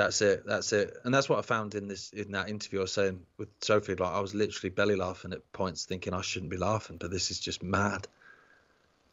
[0.00, 0.46] That's it.
[0.46, 0.96] That's it.
[1.04, 3.94] And that's what I found in this in that interview I was saying with Sophie.
[3.94, 7.30] Like I was literally belly laughing at points, thinking I shouldn't be laughing, but this
[7.30, 8.08] is just mad,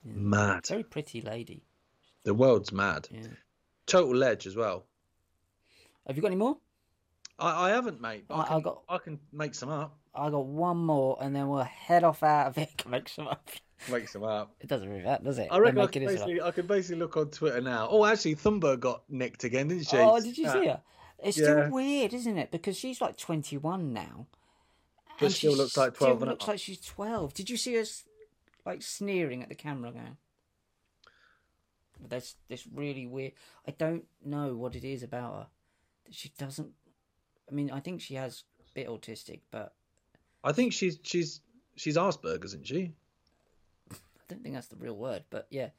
[0.06, 0.66] mad.
[0.68, 1.62] Very pretty lady.
[2.24, 3.08] The world's mad.
[3.12, 3.28] Yeah.
[3.86, 4.86] Total ledge as well.
[6.08, 6.58] Have you got any more?
[7.40, 8.26] I, I haven't, mate.
[8.28, 9.98] but I, I- I got- I can make some up.
[10.16, 12.84] I got one more, and then we'll head off out of it.
[12.90, 13.48] Make some up.
[13.92, 14.56] Make some up.
[14.60, 15.48] It doesn't really matter, does it?
[15.52, 17.88] I reckon I can, basically, I can basically look on Twitter now.
[17.92, 19.96] Oh, actually, Thunberg got nicked again, didn't she?
[19.98, 20.54] Oh, did you Yeah.
[20.54, 20.82] see her?
[21.24, 22.50] It's still weird, isn't it?
[22.50, 24.26] Because she's like 21 now.
[25.20, 27.36] But still she looks like 12 Still looks like she's 12.
[27.36, 27.84] Did you see her
[28.66, 30.18] like sneering at the camera going?
[32.10, 33.34] That's this really weird.
[33.68, 35.48] I don't know what it is about her.
[36.06, 36.72] that She doesn't.
[37.50, 39.74] I mean, I think she has a bit autistic, but
[40.43, 41.41] I think she's she's
[41.76, 42.93] she's Asperger's, isn't she?
[43.91, 43.95] I
[44.28, 45.24] don't think that's the real word.
[45.30, 45.70] But yeah,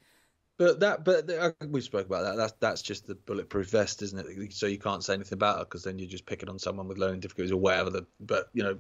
[0.58, 2.36] But that, but uh, we spoke about that.
[2.36, 4.52] That's that's just the bulletproof vest, isn't it?
[4.52, 6.98] So you can't say anything about her because then you're just picking on someone with
[6.98, 7.90] learning difficulties or whatever.
[7.90, 8.78] The, but you know,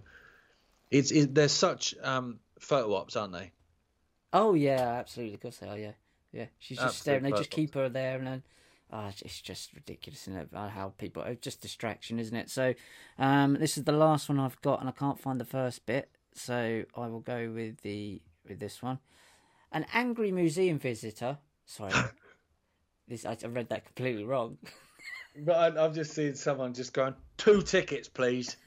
[0.90, 3.52] it's it, there's such um, photo ops, aren't they?
[4.32, 5.34] Oh yeah, absolutely.
[5.34, 5.78] Of course they are.
[5.78, 5.92] Yeah,
[6.32, 6.46] yeah.
[6.58, 7.22] She's just Absolute staring.
[7.22, 8.42] They just keep her there, and then
[8.92, 10.48] ah, it's- just ridiculous, isn't it?
[10.54, 12.50] uh, How people it's just distraction, isn't it?
[12.50, 12.74] So,
[13.18, 16.10] um, this is the last one I've got, and I can't find the first bit,
[16.32, 18.98] so I will go with the with this one.
[19.72, 21.38] An angry museum visitor.
[21.66, 21.92] Sorry,
[23.08, 24.58] this I, I read that completely wrong.
[25.40, 28.56] But I, I've just seen someone just going two tickets, please.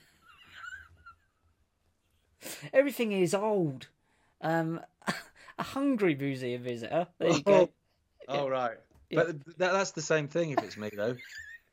[2.74, 3.88] Everything is old.
[4.42, 4.80] Um,
[5.60, 7.08] a hungry museum visitor.
[7.20, 7.70] There you go.
[8.28, 8.78] Oh, right.
[9.12, 9.24] Yeah.
[9.24, 11.16] But that, that's the same thing if it's me though.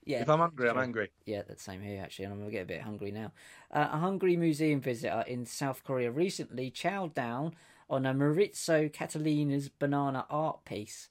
[0.04, 0.22] Yeah.
[0.22, 0.82] If I'm hungry, I'm Sure.
[0.84, 1.10] angry.
[1.26, 3.30] Yeah, that's the same here actually, and I'm gonna get a bit hungry now.
[3.70, 7.54] Uh, a hungry museum visitor in South Korea recently chowed down
[7.90, 11.10] on a Maurizio Cattelan's banana art piece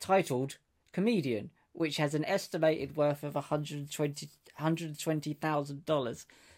[0.00, 0.56] titled
[0.92, 4.28] "Comedian," which has an estimated worth of 120
[4.58, 6.08] $120,000.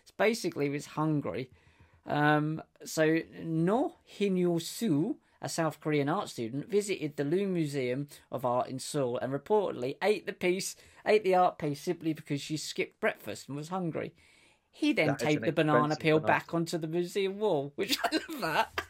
[0.02, 1.50] It's basically was hungry.
[2.06, 8.44] Um, so No Hin Soo, a South Korean art student, visited the Loon Museum of
[8.44, 10.74] Art in Seoul and reportedly ate the piece,
[11.06, 14.14] ate the art piece simply because she skipped breakfast and was hungry.
[14.70, 16.38] He then That taped the banana peel banana.
[16.38, 18.82] back onto the museum wall, which I love that.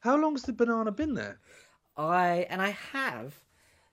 [0.00, 1.38] How long's the banana been there?
[1.96, 3.40] I and I have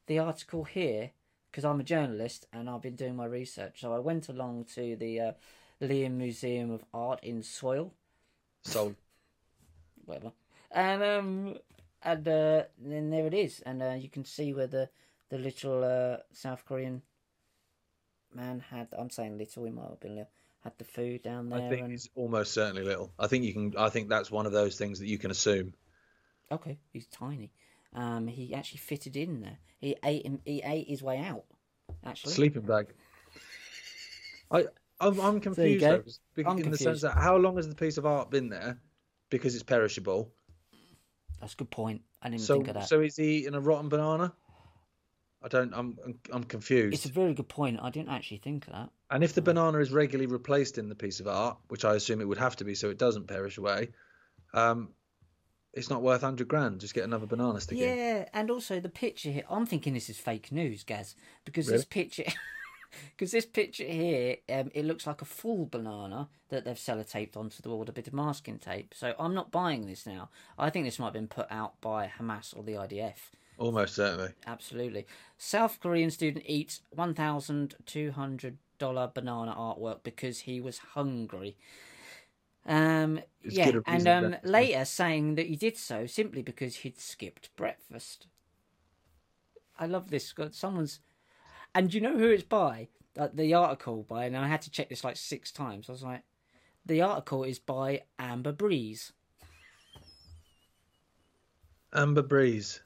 [0.08, 1.12] the article here
[1.50, 3.82] because I'm a journalist and I've been doing my research.
[3.82, 5.32] So I went along to the uh,
[5.82, 7.94] Leeum Museum of Art in Soil,
[8.64, 8.96] Sold.
[10.06, 10.32] whatever,
[10.74, 11.58] and um,
[12.04, 14.90] and uh, then there it is, and uh, you can see where the
[15.30, 17.02] the little uh, South Korean
[18.34, 18.88] man had.
[18.98, 20.32] I'm saying little, he might have been little.
[20.64, 21.60] Had the food down there.
[21.60, 21.94] I think and...
[21.94, 23.12] it's almost certainly little.
[23.18, 23.74] I think you can.
[23.78, 25.74] I think that's one of those things that you can assume.
[26.52, 27.52] Okay, he's tiny.
[27.94, 29.58] Um, he actually fitted in there.
[29.80, 30.40] He ate him.
[30.46, 31.46] He ate his way out.
[32.06, 32.94] Actually, Sleeping bag.
[34.52, 34.66] I
[35.00, 37.76] I'm, I'm confused though, 'cause be- I'm in the sense that how long has the
[37.76, 38.80] piece of art been there?
[39.30, 40.32] Because it's perishable.
[41.42, 42.02] That's a good point.
[42.22, 42.88] I didn't So think of that.
[42.88, 44.34] so is he eating a rotten banana?
[45.44, 45.74] I don't.
[45.74, 45.98] I'm
[46.32, 46.94] I'm, confused.
[46.94, 47.80] It's a very good point.
[47.82, 48.90] I didn't actually think of that.
[49.10, 52.22] And if the banana is regularly replaced in the piece of art, which I assume
[52.22, 53.90] it would have to be, so it doesn't perish away,
[54.54, 54.90] um,
[55.74, 56.80] it's not worth hundred grand.
[56.80, 57.98] Just get another banana stick in.
[57.98, 59.44] Yeah, and also the picture here.
[59.50, 61.78] I'm thinking this is fake news, Gaz, because Really?
[61.78, 62.26] this picture,
[63.12, 67.62] because this picture here, um, it looks like a full banana that they've sellotaped onto
[67.62, 68.94] the wall with a bit of masking tape.
[68.96, 70.30] So I'm not buying this now.
[70.58, 73.32] I think this might have been put out by Hamas or the IDF.
[73.58, 74.32] Almost certainly.
[74.48, 75.06] Absolutely.
[75.38, 81.56] South Korean student eats one thousand two hundred dollar banana artwork because he was hungry.
[82.66, 87.56] Um, It's yeah, and um, later saying that he did so simply because he'd skipped
[87.56, 88.28] breakfast.
[89.80, 90.34] I love this.
[90.52, 91.00] Someone's,
[91.76, 92.88] and you know who it's by?
[93.18, 95.90] Uh, the article by, and I had to check this like six times.
[95.90, 96.24] I was like,
[96.86, 99.12] the article is by Amber Breeze.
[101.94, 102.82] Amber Breeze.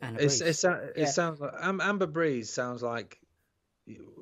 [0.00, 0.50] Amber It's, Breeze.
[0.50, 1.06] it, sou- it Yeah.
[1.06, 3.18] sounds like Am- Amber Breeze sounds like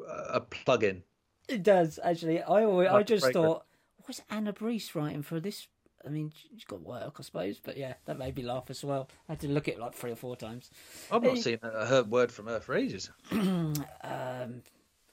[0.09, 1.02] a plug-in.
[1.48, 2.43] It does actually.
[2.43, 3.66] I always, I just thought,
[4.05, 5.66] what's Anna Breeze writing for this?
[6.05, 9.09] I mean, she's got work, I suppose, but yeah, that made me laugh as well.
[9.28, 10.70] I had to look at it like three or four times.
[11.12, 11.40] I've not Hey.
[11.43, 13.10] seen a heard word from her for ages.
[13.32, 14.62] Um,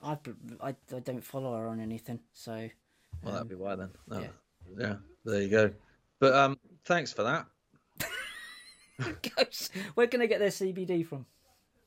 [0.01, 0.17] I,
[0.61, 2.69] I, I don't follow her on anything, so
[3.23, 3.89] Well, that'd be why then.
[4.07, 4.19] No.
[4.21, 4.27] yeah.
[4.77, 4.95] Yeah.
[5.25, 5.71] there you go.
[6.19, 7.47] But um, thanks for that.
[9.95, 11.25] Where can I get their CBD from?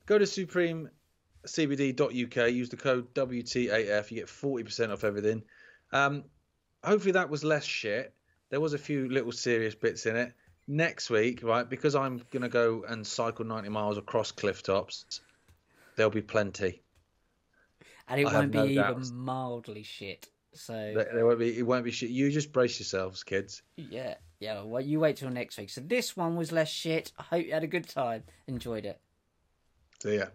[0.05, 2.51] Go to supremecbd.uk.
[2.53, 4.11] Use the code WTAF.
[4.11, 5.43] You get forty percent off everything.
[5.91, 6.23] Um,
[6.83, 8.13] hopefully that was less shit.
[8.51, 10.33] There was a few little serious bits in it.
[10.67, 11.67] Next week, right?
[11.67, 15.21] Because I'm gonna go and cycle ninety miles across cliff tops.
[15.95, 16.83] There'll be plenty.
[18.07, 19.11] And it I won't be no even doubts.
[19.11, 20.27] mildly shit.
[20.53, 21.57] So There, there won't be.
[21.57, 22.09] It won't be shit.
[22.09, 23.63] You just brace yourselves, kids.
[23.77, 24.61] yeah, yeah.
[24.61, 25.69] Well, you wait till next week.
[25.69, 27.11] So this one was less shit.
[27.17, 28.99] I hope you had a good time, enjoyed it.
[30.03, 30.25] See ya.